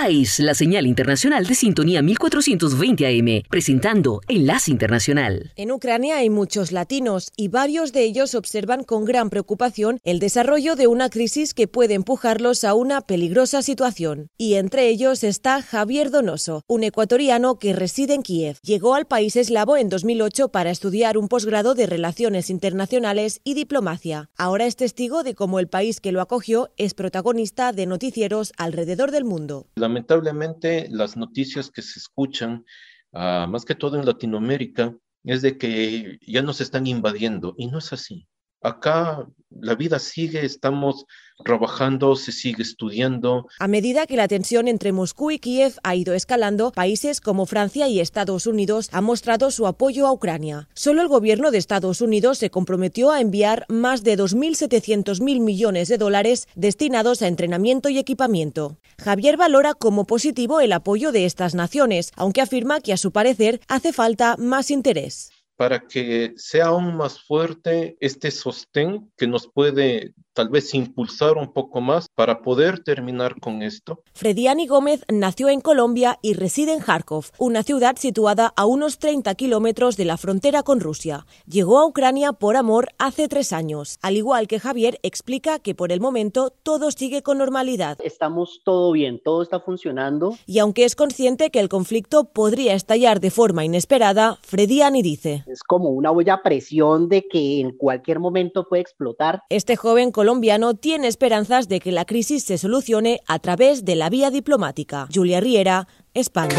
Esta 0.04 0.20
es 0.20 0.38
la 0.38 0.52
señal 0.52 0.86
internacional 0.86 1.46
de 1.46 1.54
sintonía 1.54 2.02
1420 2.02 3.06
AM, 3.06 3.42
presentando 3.48 4.20
Enlace 4.28 4.70
Internacional. 4.70 5.52
En 5.56 5.72
Ucrania 5.72 6.18
hay 6.18 6.28
muchos 6.28 6.72
latinos 6.72 7.32
y 7.38 7.48
varios 7.48 7.94
de 7.94 8.04
ellos 8.04 8.34
observan 8.34 8.84
con 8.84 9.06
gran 9.06 9.30
preocupación 9.30 10.00
el 10.04 10.18
desarrollo 10.18 10.76
de 10.76 10.88
una 10.88 11.08
crisis 11.08 11.54
que 11.54 11.68
puede 11.68 11.94
empujarlos 11.94 12.64
a 12.64 12.74
una 12.74 13.00
peligrosa 13.00 13.62
situación. 13.62 14.28
Y 14.36 14.56
entre 14.56 14.88
ellos 14.88 15.24
está 15.24 15.62
Javier 15.62 16.10
Donoso, 16.10 16.64
un 16.66 16.84
ecuatoriano 16.84 17.58
que 17.58 17.72
reside 17.72 18.12
en 18.12 18.22
Kiev. 18.22 18.58
Llegó 18.62 18.96
al 18.96 19.06
país 19.06 19.36
eslavo 19.36 19.78
en 19.78 19.88
2008 19.88 20.50
para 20.50 20.70
estudiar 20.70 21.16
un 21.16 21.28
posgrado 21.28 21.74
de 21.74 21.86
Relaciones 21.86 22.50
Internacionales 22.50 23.40
y 23.42 23.54
Diplomacia. 23.54 24.28
Ahora 24.36 24.66
es 24.66 24.76
testigo 24.76 25.22
de 25.22 25.34
cómo 25.34 25.60
el 25.60 25.68
país 25.68 26.02
que 26.02 26.12
lo 26.12 26.20
acogió 26.20 26.68
es 26.76 26.92
protagonista 26.92 27.72
de 27.72 27.86
noticieros 27.86 28.52
alrededor 28.58 29.10
del 29.10 29.24
mundo. 29.24 29.66
Lamentablemente, 29.94 30.88
las 30.90 31.16
noticias 31.16 31.70
que 31.70 31.80
se 31.80 32.00
escuchan, 32.00 32.64
uh, 33.12 33.46
más 33.46 33.64
que 33.64 33.76
todo 33.76 33.96
en 33.96 34.04
Latinoamérica, 34.04 34.92
es 35.22 35.40
de 35.40 35.56
que 35.56 36.18
ya 36.20 36.42
nos 36.42 36.60
están 36.60 36.88
invadiendo 36.88 37.54
y 37.56 37.68
no 37.68 37.78
es 37.78 37.92
así. 37.92 38.26
Acá 38.64 39.26
la 39.60 39.74
vida 39.74 39.98
sigue, 39.98 40.44
estamos 40.44 41.04
trabajando, 41.44 42.16
se 42.16 42.32
sigue 42.32 42.62
estudiando. 42.62 43.46
A 43.58 43.68
medida 43.68 44.06
que 44.06 44.16
la 44.16 44.26
tensión 44.26 44.68
entre 44.68 44.90
Moscú 44.90 45.30
y 45.30 45.38
Kiev 45.38 45.74
ha 45.82 45.94
ido 45.94 46.14
escalando, 46.14 46.72
países 46.72 47.20
como 47.20 47.44
Francia 47.44 47.88
y 47.88 48.00
Estados 48.00 48.46
Unidos 48.46 48.88
han 48.90 49.04
mostrado 49.04 49.50
su 49.50 49.66
apoyo 49.66 50.06
a 50.06 50.12
Ucrania. 50.12 50.66
Solo 50.72 51.02
el 51.02 51.08
gobierno 51.08 51.50
de 51.50 51.58
Estados 51.58 52.00
Unidos 52.00 52.38
se 52.38 52.48
comprometió 52.48 53.10
a 53.10 53.20
enviar 53.20 53.66
más 53.68 54.02
de 54.02 54.16
2.700 54.16 55.22
mil 55.22 55.40
millones 55.40 55.88
de 55.88 55.98
dólares 55.98 56.48
destinados 56.54 57.20
a 57.20 57.28
entrenamiento 57.28 57.90
y 57.90 57.98
equipamiento. 57.98 58.78
Javier 58.98 59.36
valora 59.36 59.74
como 59.74 60.06
positivo 60.06 60.60
el 60.60 60.72
apoyo 60.72 61.12
de 61.12 61.26
estas 61.26 61.54
naciones, 61.54 62.12
aunque 62.16 62.40
afirma 62.40 62.80
que 62.80 62.94
a 62.94 62.96
su 62.96 63.12
parecer 63.12 63.60
hace 63.68 63.92
falta 63.92 64.36
más 64.38 64.70
interés 64.70 65.33
para 65.56 65.86
que 65.86 66.32
sea 66.36 66.66
aún 66.66 66.96
más 66.96 67.20
fuerte 67.20 67.96
este 68.00 68.30
sostén 68.30 69.10
que 69.16 69.26
nos 69.26 69.48
puede 69.48 70.14
tal 70.34 70.48
vez 70.48 70.74
impulsar 70.74 71.38
un 71.38 71.52
poco 71.52 71.80
más 71.80 72.08
para 72.14 72.42
poder 72.42 72.80
terminar 72.80 73.40
con 73.40 73.62
esto. 73.62 74.02
Frediani 74.12 74.66
Gómez 74.66 75.04
nació 75.10 75.48
en 75.48 75.60
Colombia 75.60 76.18
y 76.22 76.34
reside 76.34 76.72
en 76.74 76.80
Kharkov, 76.80 77.26
una 77.38 77.62
ciudad 77.62 77.96
situada 77.96 78.52
a 78.56 78.66
unos 78.66 78.98
30 78.98 79.34
kilómetros 79.36 79.96
de 79.96 80.04
la 80.04 80.16
frontera 80.16 80.62
con 80.62 80.80
Rusia. 80.80 81.26
Llegó 81.46 81.78
a 81.78 81.86
Ucrania 81.86 82.32
por 82.32 82.56
amor 82.56 82.88
hace 82.98 83.28
tres 83.28 83.52
años. 83.52 83.98
Al 84.02 84.16
igual 84.16 84.48
que 84.48 84.60
Javier, 84.60 84.98
explica 85.02 85.60
que 85.60 85.74
por 85.74 85.92
el 85.92 86.00
momento 86.00 86.50
todo 86.62 86.90
sigue 86.90 87.22
con 87.22 87.38
normalidad. 87.38 87.98
Estamos 88.02 88.60
todo 88.64 88.92
bien, 88.92 89.20
todo 89.24 89.42
está 89.42 89.60
funcionando. 89.60 90.36
Y 90.46 90.58
aunque 90.58 90.84
es 90.84 90.96
consciente 90.96 91.50
que 91.50 91.60
el 91.60 91.68
conflicto 91.68 92.24
podría 92.24 92.74
estallar 92.74 93.20
de 93.20 93.30
forma 93.30 93.64
inesperada, 93.64 94.38
Frediani 94.42 95.02
dice. 95.02 95.44
Es 95.46 95.62
como 95.62 95.90
una 95.90 96.10
olla 96.10 96.34
a 96.34 96.42
presión 96.42 97.08
de 97.08 97.26
que 97.28 97.60
en 97.60 97.76
cualquier 97.76 98.18
momento 98.18 98.66
puede 98.68 98.82
explotar. 98.82 99.42
Este 99.48 99.76
joven 99.76 100.10
colombiano 100.24 100.72
tiene 100.72 101.06
esperanzas 101.06 101.68
de 101.68 101.80
que 101.80 101.92
la 101.92 102.06
crisis 102.06 102.44
se 102.44 102.56
solucione 102.56 103.20
a 103.26 103.38
través 103.40 103.84
de 103.84 103.94
la 103.94 104.08
vía 104.08 104.30
diplomática. 104.30 105.06
Julia 105.14 105.38
Riera, 105.38 105.86
España. 106.14 106.56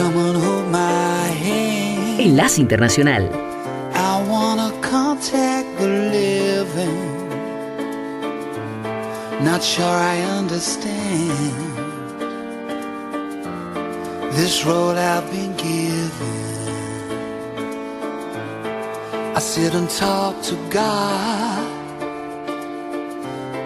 Enlace 2.19 2.61
Internacional. 2.61 3.27
Not 9.41 9.63
sure 9.63 9.83
I 9.83 10.21
understand 10.39 10.91
this 14.31 14.63
road 14.63 14.97
I've 14.97 15.27
been 15.31 15.55
given. 15.57 16.11
I 19.35 19.39
sit 19.39 19.73
and 19.73 19.89
talk 19.89 20.39
to 20.43 20.55
God. 20.69 21.84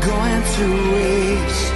going 0.00 0.42
to 0.42 0.94
waste. 0.94 1.69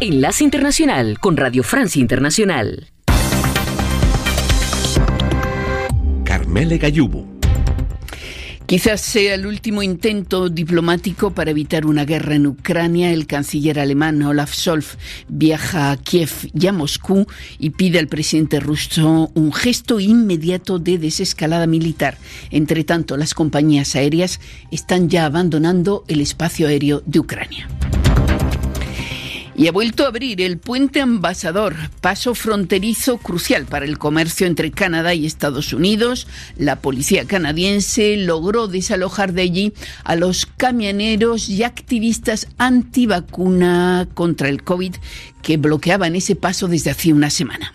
Enlace 0.00 0.42
Internacional 0.42 1.20
con 1.20 1.36
Radio 1.36 1.62
Francia 1.62 2.00
Internacional. 2.00 2.88
Carmele 6.24 6.78
Gayubo. 6.78 7.41
Quizás 8.72 9.02
sea 9.02 9.34
el 9.34 9.44
último 9.44 9.82
intento 9.82 10.48
diplomático 10.48 11.32
para 11.32 11.50
evitar 11.50 11.84
una 11.84 12.06
guerra 12.06 12.36
en 12.36 12.46
Ucrania. 12.46 13.12
El 13.12 13.26
canciller 13.26 13.78
alemán 13.78 14.22
Olaf 14.22 14.54
Scholz 14.54 14.96
viaja 15.28 15.90
a 15.90 15.96
Kiev 15.98 16.30
y 16.58 16.66
a 16.68 16.72
Moscú 16.72 17.26
y 17.58 17.68
pide 17.68 17.98
al 17.98 18.08
presidente 18.08 18.60
ruso 18.60 19.30
un 19.34 19.52
gesto 19.52 20.00
inmediato 20.00 20.78
de 20.78 20.96
desescalada 20.96 21.66
militar. 21.66 22.16
Entre 22.50 22.82
tanto, 22.82 23.18
las 23.18 23.34
compañías 23.34 23.94
aéreas 23.94 24.40
están 24.70 25.10
ya 25.10 25.26
abandonando 25.26 26.04
el 26.08 26.22
espacio 26.22 26.66
aéreo 26.66 27.02
de 27.04 27.20
Ucrania. 27.20 27.68
Y 29.54 29.66
ha 29.68 29.72
vuelto 29.72 30.04
a 30.04 30.08
abrir 30.08 30.40
el 30.40 30.58
puente 30.58 31.00
ambasador, 31.00 31.74
paso 32.00 32.34
fronterizo 32.34 33.18
crucial 33.18 33.66
para 33.66 33.84
el 33.84 33.98
comercio 33.98 34.46
entre 34.46 34.70
Canadá 34.70 35.14
y 35.14 35.26
Estados 35.26 35.72
Unidos. 35.72 36.26
La 36.56 36.76
policía 36.76 37.26
canadiense 37.26 38.16
logró 38.16 38.66
desalojar 38.66 39.32
de 39.32 39.42
allí 39.42 39.72
a 40.04 40.16
los 40.16 40.46
camioneros 40.46 41.48
y 41.48 41.64
activistas 41.64 42.48
antivacuna 42.58 44.08
contra 44.14 44.48
el 44.48 44.62
COVID 44.62 44.94
que 45.42 45.56
bloqueaban 45.56 46.16
ese 46.16 46.36
paso 46.36 46.68
desde 46.68 46.90
hace 46.90 47.12
una 47.12 47.30
semana. 47.30 47.72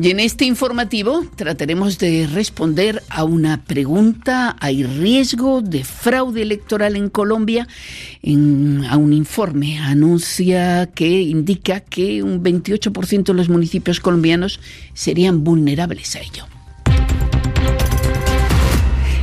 Y 0.00 0.10
en 0.10 0.20
este 0.20 0.44
informativo 0.44 1.24
trataremos 1.34 1.98
de 1.98 2.28
responder 2.28 3.02
a 3.08 3.24
una 3.24 3.64
pregunta. 3.64 4.56
¿Hay 4.60 4.84
riesgo 4.84 5.60
de 5.60 5.82
fraude 5.82 6.42
electoral 6.42 6.94
en 6.94 7.10
Colombia? 7.10 7.66
A 7.66 8.96
un 8.96 9.12
informe 9.12 9.80
anuncia 9.80 10.88
que 10.94 11.22
indica 11.22 11.80
que 11.80 12.22
un 12.22 12.44
28% 12.44 13.24
de 13.24 13.34
los 13.34 13.48
municipios 13.48 13.98
colombianos 13.98 14.60
serían 14.94 15.42
vulnerables 15.42 16.14
a 16.14 16.20
ello. 16.20 16.57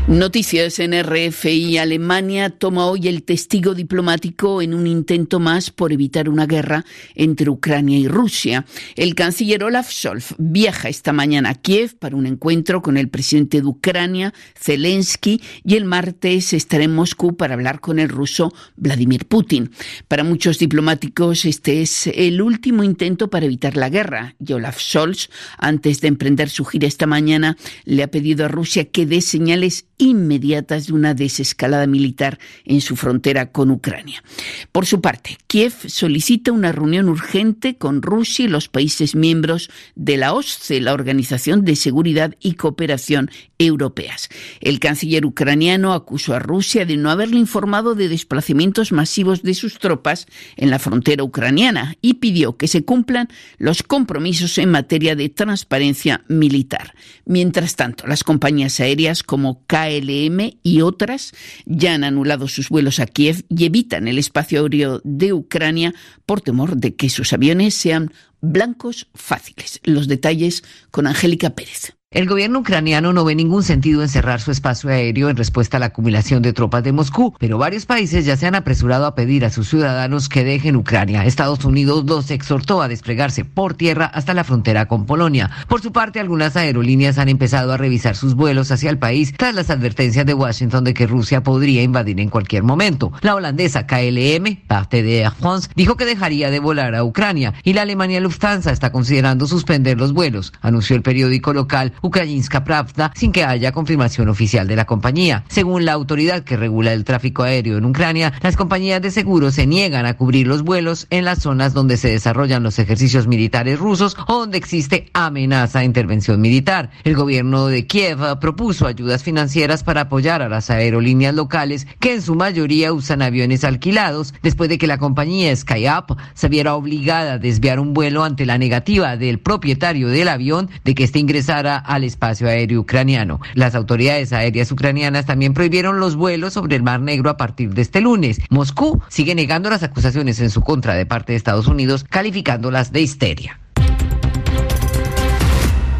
Noticias 0.08 0.78
en 0.78 0.94
RFI. 0.94 1.80
Alemania 1.80 2.52
toma 2.52 2.86
hoy 2.86 3.08
el 3.08 3.24
testigo 3.24 3.74
diplomático 3.74 4.62
en 4.62 4.76
un 4.76 4.86
intento 4.86 5.40
más 5.40 5.72
por 5.72 5.92
evitar 5.92 6.30
una 6.30 6.46
guerra 6.46 6.86
entre 7.16 7.50
Ucrania 7.50 7.98
y 7.98 8.08
Rusia. 8.08 8.68
El 8.96 9.16
canciller 9.16 9.64
Olaf 9.64 9.90
Scholz 9.92 10.36
viaja 10.38 10.90
esta 10.90 11.12
mañana 11.12 11.50
a 11.50 11.56
Kiev 11.56 11.98
para 11.98 12.16
un 12.16 12.28
encuentro 12.28 12.84
con 12.84 12.98
el 12.98 13.10
presidente 13.10 13.62
de 13.62 13.68
Ucrania, 13.68 14.32
Zelensky, 14.56 15.42
y 15.64 15.74
el 15.74 15.86
martes 15.86 16.54
estará 16.54 16.84
en 16.84 16.94
Moscú 16.94 17.36
para 17.36 17.56
hablar 17.56 17.80
con 17.80 17.98
el 17.98 18.10
ruso 18.10 18.54
Vladimir 18.76 19.26
Putin. 19.26 19.72
Para 20.08 20.24
muchos 20.24 20.60
diplomáticos 20.60 21.46
este 21.46 21.82
es 21.82 22.06
el 22.06 22.44
último 22.44 22.84
intento 22.84 23.32
para 23.32 23.48
evitar 23.48 23.76
la 23.76 23.90
guerra. 23.90 24.36
Y 24.40 24.54
Olaf 24.54 24.80
Scholz, 24.80 25.30
antes 25.58 26.00
de 26.02 26.10
emprender 26.10 26.52
su 26.52 26.64
gira 26.64 26.88
esta 26.88 27.08
mañana, 27.08 27.58
le 27.86 28.04
ha 28.04 28.12
pedido 28.12 28.46
a 28.46 28.50
Rusia 28.50 28.86
que 28.86 29.08
dé 29.08 29.22
señales 29.22 29.88
inmediatas 29.98 30.88
de 30.88 30.94
una 30.94 31.14
desescalada 31.14 31.88
militar 31.88 32.40
en 32.66 32.82
su 32.82 32.96
frontera 32.96 33.52
con 33.52 33.72
Ucrania. 33.72 34.24
Por 34.72 34.86
su 34.86 35.02
parte, 35.02 35.38
Kiev 35.48 35.74
solicita 35.88 36.52
una 36.52 36.72
reunión 36.72 37.10
urgente 37.10 37.78
con 37.78 38.02
Rusia 38.02 38.46
y 38.46 38.50
los 38.50 38.68
países 38.68 39.16
miembros 39.16 39.70
de 39.96 40.18
la 40.18 40.34
OSCE, 40.34 40.82
la 40.82 40.94
Organización 40.94 41.66
de 41.66 41.76
Seguridad 41.76 42.36
y 42.40 42.54
Cooperación 42.54 43.30
Europeas. 43.58 44.30
El 44.60 44.80
canciller 44.80 45.26
ucraniano 45.26 45.94
acusó 45.94 46.34
a 46.34 46.40
Rusia 46.40 46.86
de 46.86 46.98
no 46.98 47.10
haberle 47.10 47.38
informado 47.38 47.96
de 47.96 48.10
desplazamientos 48.10 48.92
masivos 48.92 49.44
de 49.44 49.54
sus 49.54 49.80
tropas 49.80 50.28
en 50.58 50.70
la 50.70 50.80
frontera 50.80 51.24
ucraniana 51.24 51.96
y 52.02 52.16
pidió 52.16 52.58
que 52.58 52.68
se 52.68 52.84
cumplan 52.84 53.30
los 53.58 53.84
compromisos 53.84 54.58
en 54.58 54.72
materia 54.72 55.16
de 55.16 55.30
transparencia 55.30 56.24
militar. 56.28 56.94
Mientras 57.26 57.76
tanto, 57.76 58.08
las 58.08 58.24
compañías 58.24 58.80
aéreas 58.80 59.24
como 59.24 59.64
KLM 59.86 60.58
y 60.64 60.82
otras 60.82 61.34
ya 61.66 61.94
han 61.94 62.04
anulado 62.04 62.48
sus 62.48 62.70
vuelos 62.70 63.00
a 63.00 63.06
Kiev 63.06 63.46
y 63.50 63.66
evitan 63.66 64.08
el 64.08 64.18
espacio 64.18 64.62
aéreo 64.62 65.02
de 65.04 65.34
Ucrania 65.34 65.94
por 66.26 66.42
temor 66.42 66.78
de 66.78 66.96
que 66.96 67.10
sus 67.10 67.34
aviones 67.34 67.76
sean 67.76 68.12
blancos 68.42 69.08
fáciles. 69.14 69.80
Los 69.84 70.08
detalles 70.08 70.64
con 70.92 71.08
Angélica 71.08 71.52
Pérez. 71.52 71.95
El 72.16 72.30
gobierno 72.30 72.60
ucraniano 72.60 73.12
no 73.12 73.26
ve 73.26 73.36
ningún 73.36 73.62
sentido 73.62 74.02
en 74.02 74.08
cerrar 74.08 74.40
su 74.40 74.50
espacio 74.50 74.90
aéreo 74.90 75.28
en 75.28 75.36
respuesta 75.36 75.76
a 75.76 75.82
la 75.82 75.88
acumulación 75.88 76.42
de 76.42 76.54
tropas 76.54 76.82
de 76.82 76.94
Moscú, 76.94 77.36
pero 77.40 77.58
varios 77.58 77.86
países 77.86 78.24
ya 78.24 78.38
se 78.38 78.48
han 78.48 78.56
apresurado 78.56 79.06
a 79.06 79.16
pedir 79.16 79.44
a 79.44 79.50
sus 79.50 79.68
ciudadanos 79.68 80.30
que 80.30 80.46
dejen 80.46 80.78
Ucrania. 80.78 81.26
Estados 81.26 81.66
Unidos 81.66 82.06
los 82.06 82.32
exhortó 82.32 82.82
a 82.82 82.88
desplegarse 82.88 83.44
por 83.44 83.74
tierra 83.74 84.06
hasta 84.06 84.34
la 84.34 84.46
frontera 84.46 84.86
con 84.86 85.06
Polonia. 85.06 85.52
Por 85.68 85.82
su 85.82 85.92
parte, 85.92 86.22
algunas 86.22 86.56
aerolíneas 86.56 87.18
han 87.18 87.28
empezado 87.28 87.74
a 87.74 87.78
revisar 87.78 88.16
sus 88.16 88.34
vuelos 88.34 88.72
hacia 88.72 88.92
el 88.92 88.98
país 88.98 89.34
tras 89.38 89.54
las 89.54 89.70
advertencias 89.70 90.26
de 90.26 90.34
Washington 90.34 90.86
de 90.86 90.94
que 90.94 91.08
Rusia 91.08 91.44
podría 91.44 91.84
invadir 91.84 92.22
en 92.22 92.30
cualquier 92.30 92.64
momento. 92.64 93.12
La 93.24 93.36
holandesa 93.36 93.88
KLM, 93.88 94.62
parte 94.68 95.04
de 95.04 95.20
Air 95.20 95.34
France, 95.38 95.70
dijo 95.76 95.98
que 95.98 96.06
dejaría 96.06 96.50
de 96.50 96.60
volar 96.60 96.96
a 96.96 97.04
Ucrania 97.04 97.56
y 97.66 97.74
la 97.74 97.82
Alemania 97.82 98.22
Lufthansa 98.22 98.72
está 98.72 98.94
considerando 98.94 99.48
suspender 99.48 99.98
los 99.98 100.14
vuelos, 100.14 100.54
anunció 100.62 100.96
el 100.96 101.02
periódico 101.02 101.52
local 101.52 101.92
Ukrainska 102.06 102.64
Pravda 102.64 103.12
sin 103.16 103.32
que 103.32 103.44
haya 103.44 103.72
confirmación 103.72 104.30
oficial 104.30 104.68
de 104.68 104.76
la 104.76 104.86
compañía. 104.86 105.44
Según 105.50 105.86
la 105.86 105.94
autoridad 105.94 106.44
que 106.44 106.58
regula 106.58 106.94
el 106.94 107.04
tráfico 107.04 107.44
aéreo 107.44 107.78
en 107.78 107.86
Ucrania, 107.86 108.34
las 108.42 108.56
compañías 108.56 109.02
de 109.02 109.12
seguros 109.12 109.56
se 109.56 109.68
niegan 109.68 110.06
a 110.06 110.16
cubrir 110.16 110.48
los 110.48 110.64
vuelos 110.64 111.08
en 111.10 111.26
las 111.26 111.40
zonas 111.40 111.74
donde 111.74 111.98
se 111.98 112.10
desarrollan 112.10 112.64
los 112.64 112.80
ejercicios 112.80 113.28
militares 113.28 113.80
rusos 113.80 114.16
o 114.28 114.40
donde 114.40 114.58
existe 114.58 115.10
amenaza 115.14 115.80
de 115.80 115.86
intervención 115.86 116.40
militar. 116.42 116.92
El 117.04 117.16
gobierno 117.16 117.68
de 117.68 117.88
Kiev 117.88 118.20
propuso 118.40 118.88
ayudas 118.88 119.24
financieras 119.24 119.84
para 119.84 120.02
apoyar 120.02 120.42
a 120.42 120.50
las 120.50 120.70
aerolíneas 120.70 121.34
locales 121.34 121.88
que 122.00 122.14
en 122.14 122.22
su 122.22 122.36
mayoría 122.36 122.94
usan 122.94 123.22
aviones 123.22 123.64
alquilados 123.64 124.34
después 124.44 124.70
de 124.70 124.78
que 124.78 124.88
la 124.88 124.98
compañía 124.98 125.56
SkyUp 125.56 126.18
se 126.34 126.50
viera 126.50 126.76
obligada 126.76 127.34
a 127.34 127.38
desviar 127.38 127.80
un 127.80 127.94
vuelo 127.94 128.24
ante 128.24 128.46
la 128.46 128.58
negativa 128.58 129.18
del 129.18 129.40
propietario 129.40 130.10
del 130.10 130.28
avión 130.28 130.70
de 130.84 130.96
que 130.96 131.04
éste 131.04 131.20
ingresara 131.20 131.78
al 131.96 132.04
espacio 132.04 132.48
aéreo 132.48 132.82
ucraniano. 132.82 133.40
Las 133.54 133.76
autoridades 133.76 134.34
aéreas 134.34 134.72
ucranianas 134.72 135.26
también 135.26 135.54
prohibieron 135.54 136.00
los 136.00 136.16
vuelos 136.16 136.54
sobre 136.54 136.76
el 136.76 136.84
Mar 136.84 137.02
Negro 137.02 137.30
a 137.30 137.38
partir 137.38 137.74
de 137.74 137.82
este 137.82 138.02
lunes. 138.02 138.40
Moscú 138.50 139.02
sigue 139.10 139.36
negando 139.36 139.70
las 139.70 139.84
acusaciones 139.84 140.40
en 140.40 140.50
su 140.50 140.62
contra 140.62 140.94
de 140.94 141.06
parte 141.06 141.34
de 141.34 141.38
Estados 141.38 141.68
Unidos, 141.68 142.04
calificándolas 142.04 142.92
de 142.92 143.02
histeria. 143.02 143.60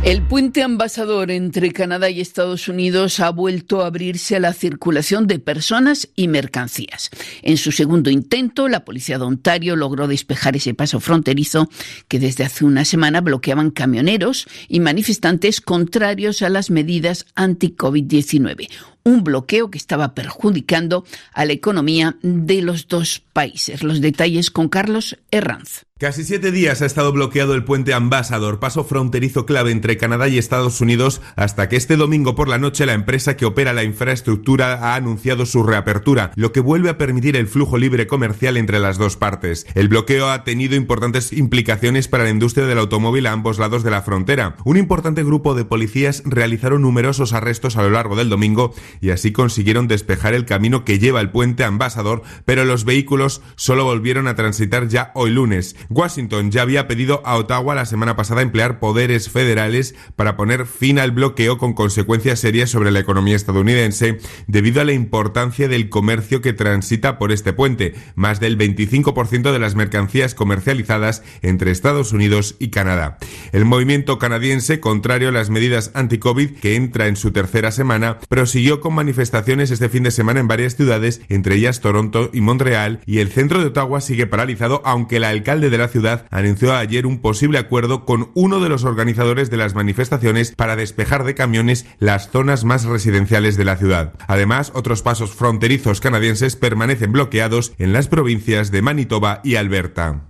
El 0.06 0.22
puente 0.22 0.62
ambasador 0.62 1.32
entre 1.32 1.72
Canadá 1.72 2.12
y 2.12 2.22
Estados 2.22 2.68
Unidos 2.68 3.20
ha 3.20 3.32
vuelto 3.32 3.82
a 3.82 3.88
abrirse 3.88 4.36
a 4.36 4.40
la 4.40 4.54
circulación 4.54 5.26
de 5.26 5.40
personas 5.40 6.10
y 6.16 6.28
mercancías. 6.28 7.10
En 7.42 7.58
su 7.58 7.72
segundo 7.72 8.12
intento, 8.12 8.68
la 8.68 8.86
policía 8.86 9.18
de 9.18 9.24
Ontario 9.24 9.76
logró 9.76 10.08
despejar 10.08 10.56
ese 10.56 10.76
paso 10.76 11.00
fronterizo 11.00 11.72
que 12.08 12.20
desde 12.20 12.44
hace 12.44 12.66
una 12.66 12.86
semana 12.86 13.20
bloqueaban 13.22 13.72
camioneros 13.72 14.46
y 14.68 14.80
manifestantes 14.80 15.60
contrarios 15.60 16.44
a 16.44 16.50
las 16.50 16.70
medidas 16.70 17.26
anti-COVID-19 17.34 18.95
un 19.06 19.24
bloqueo 19.24 19.70
que 19.70 19.78
estaba 19.78 20.14
perjudicando 20.16 21.06
a 21.32 21.46
la 21.46 21.54
economía 21.54 22.18
de 22.24 22.62
los 22.62 22.88
dos 22.88 23.24
países. 23.32 23.84
Los 23.84 24.02
detalles 24.02 24.50
con 24.50 24.68
Carlos 24.68 25.18
Herranz. 25.32 25.86
Casi 25.98 26.26
siete 26.26 26.52
días 26.52 26.82
ha 26.82 26.86
estado 26.86 27.14
bloqueado 27.14 27.56
el 27.56 27.64
puente 27.64 27.94
Ambassador, 27.94 28.60
paso 28.60 28.84
fronterizo 28.84 29.46
clave 29.46 29.72
entre 29.72 29.96
Canadá 29.96 30.28
y 30.28 30.38
Estados 30.38 30.82
Unidos, 30.82 31.22
hasta 31.38 31.70
que 31.70 31.78
este 31.78 31.96
domingo 31.96 32.36
por 32.36 32.50
la 32.50 32.58
noche 32.58 32.86
la 32.86 32.92
empresa 32.92 33.38
que 33.38 33.46
opera 33.46 33.72
la 33.72 33.86
infraestructura 33.86 34.74
ha 34.74 34.96
anunciado 34.96 35.46
su 35.46 35.64
reapertura, 35.64 36.32
lo 36.36 36.52
que 36.52 36.60
vuelve 36.60 36.90
a 36.90 36.98
permitir 36.98 37.38
el 37.38 37.48
flujo 37.48 37.78
libre 37.78 38.08
comercial 38.08 38.58
entre 38.58 38.80
las 38.80 38.98
dos 38.98 39.16
partes. 39.16 39.66
El 39.74 39.88
bloqueo 39.88 40.30
ha 40.30 40.44
tenido 40.44 40.76
importantes 40.76 41.32
implicaciones 41.32 42.10
para 42.10 42.26
la 42.26 42.30
industria 42.30 42.66
del 42.66 42.80
automóvil 42.80 43.26
a 43.28 43.32
ambos 43.32 43.58
lados 43.58 43.86
de 43.86 43.92
la 43.92 44.02
frontera. 44.02 44.58
Un 44.66 44.76
importante 44.76 45.24
grupo 45.24 45.56
de 45.56 45.64
policías 45.64 46.24
realizaron 46.26 46.82
numerosos 46.82 47.32
arrestos 47.32 47.78
a 47.78 47.84
lo 47.84 47.92
largo 47.92 48.18
del 48.18 48.28
domingo 48.28 48.74
y 49.02 49.10
así 49.10 49.32
consiguieron 49.32 49.88
despejar 49.88 50.34
el 50.34 50.46
camino 50.46 50.86
que 50.86 51.00
lleva 51.00 51.22
el 51.22 51.32
puente 51.32 51.64
Ambasador, 51.64 52.24
pero 52.46 52.66
los 52.66 52.86
vehículos 52.86 53.42
solo 53.56 53.86
volvieron 53.86 54.28
a 54.28 54.36
transitar 54.36 54.88
ya 54.88 55.12
hoy 55.16 55.32
lunes. 55.32 55.76
Washington 55.90 56.52
ya 56.52 56.62
había 56.62 56.88
pedido 56.88 57.22
a 57.26 57.36
Ottawa 57.38 57.76
la 57.76 57.86
semana 57.86 58.16
pasada 58.16 58.42
emplear 58.42 58.80
poderes 58.80 59.30
federales 59.30 59.96
para 60.16 60.38
poner 60.38 60.66
fin 60.66 61.00
al 61.00 61.12
bloqueo 61.12 61.58
con 61.58 61.74
consecuencias 61.74 62.40
serias 62.40 62.70
sobre 62.70 62.92
la 62.92 63.00
economía 63.00 63.36
estadounidense 63.36 64.20
debido 64.48 64.82
a 64.82 64.86
la 64.86 64.94
importancia 64.94 65.68
del 65.68 65.90
comercio 65.90 66.42
que 66.42 66.54
transita 66.54 67.18
por 67.18 67.32
este 67.32 67.54
puente, 67.54 67.94
más 68.16 68.40
del 68.40 68.58
25% 68.58 69.52
de 69.52 69.60
las 69.60 69.76
mercancías 69.76 70.36
comercializadas 70.36 71.24
entre 71.42 71.72
Estados 71.72 72.14
Unidos 72.14 72.56
y 72.60 72.70
Canadá. 72.70 73.18
El 73.52 73.66
movimiento 73.66 74.20
canadiense, 74.20 74.80
contrario 74.80 75.30
a 75.30 75.32
las 75.32 75.50
medidas 75.50 75.92
anti-COVID 75.94 76.52
que 76.60 76.76
entra 76.76 77.08
en 77.08 77.16
su 77.16 77.32
tercera 77.32 77.72
semana, 77.72 78.20
prosiguió 78.30 78.82
con 78.86 78.94
manifestaciones 78.94 79.72
este 79.72 79.90
fin 79.90 80.04
de 80.04 80.12
semana 80.12 80.40
en 80.40 80.48
varias 80.48 80.76
ciudades, 80.76 81.20
entre 81.28 81.56
ellas 81.56 81.80
Toronto 81.80 82.30
y 82.32 82.42
Montreal, 82.42 83.00
y 83.08 83.18
el 83.18 83.32
centro 83.32 83.60
de 83.60 83.66
Ottawa 83.66 84.00
sigue 84.00 84.28
paralizado, 84.28 84.84
aunque 84.86 85.16
el 85.16 85.24
alcalde 85.24 85.72
de 85.72 85.80
la 85.80 85.88
ciudad 85.88 86.28
anunció 86.30 86.72
ayer 86.76 87.08
un 87.08 87.18
posible 87.18 87.58
acuerdo 87.58 88.06
con 88.06 88.30
uno 88.36 88.60
de 88.60 88.70
los 88.70 88.84
organizadores 88.84 89.50
de 89.50 89.58
las 89.58 89.74
manifestaciones 89.74 90.52
para 90.52 90.76
despejar 90.76 91.24
de 91.24 91.34
camiones 91.34 91.88
las 91.98 92.30
zonas 92.30 92.64
más 92.64 92.86
residenciales 92.86 93.58
de 93.58 93.66
la 93.66 93.78
ciudad. 93.78 94.14
Además, 94.28 94.72
otros 94.76 95.02
pasos 95.02 95.32
fronterizos 95.32 96.00
canadienses 96.00 96.56
permanecen 96.56 97.12
bloqueados 97.12 97.74
en 97.80 97.92
las 97.92 98.08
provincias 98.08 98.70
de 98.70 98.84
Manitoba 98.84 99.42
y 99.44 99.56
Alberta. 99.56 100.22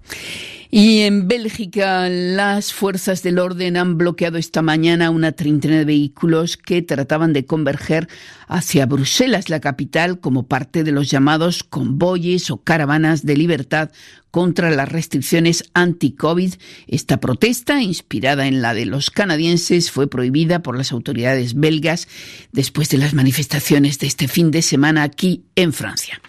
Y 0.78 1.04
en 1.04 1.30
Bélgica, 1.30 2.10
las 2.10 2.74
fuerzas 2.74 3.24
del 3.24 3.40
orden 3.40 3.78
han 3.78 3.98
bloqueado 3.98 4.38
esta 4.38 4.62
mañana 4.62 5.10
una 5.10 5.32
treintena 5.32 5.78
de 5.78 5.86
vehículos 5.86 6.58
que 6.58 6.82
trataban 6.82 7.32
de 7.32 7.46
converger 7.46 8.10
hacia 8.48 8.86
Bruselas, 8.86 9.50
la 9.50 9.60
capital, 9.60 10.20
como 10.20 10.48
parte 10.48 10.84
de 10.84 10.92
los 10.92 11.10
llamados 11.10 11.64
convoyes 11.64 12.52
o 12.52 12.58
caravanas 12.58 13.26
de 13.26 13.38
libertad 13.38 13.92
contra 14.36 14.70
las 14.70 14.90
restricciones 14.90 15.64
anti-COVID. 15.74 16.56
Esta 16.88 17.22
protesta, 17.22 17.82
inspirada 17.82 18.48
en 18.48 18.62
la 18.62 18.74
de 18.74 18.86
los 18.86 19.10
canadienses, 19.10 19.92
fue 19.92 20.10
prohibida 20.10 20.62
por 20.62 20.78
las 20.78 20.92
autoridades 20.92 21.54
belgas 21.54 22.10
después 22.52 22.90
de 22.90 22.98
las 22.98 23.14
manifestaciones 23.14 23.98
de 24.00 24.08
este 24.08 24.28
fin 24.28 24.52
de 24.52 24.62
semana 24.62 25.04
aquí 25.04 25.46
en 25.56 25.72
Francia. 25.72 26.20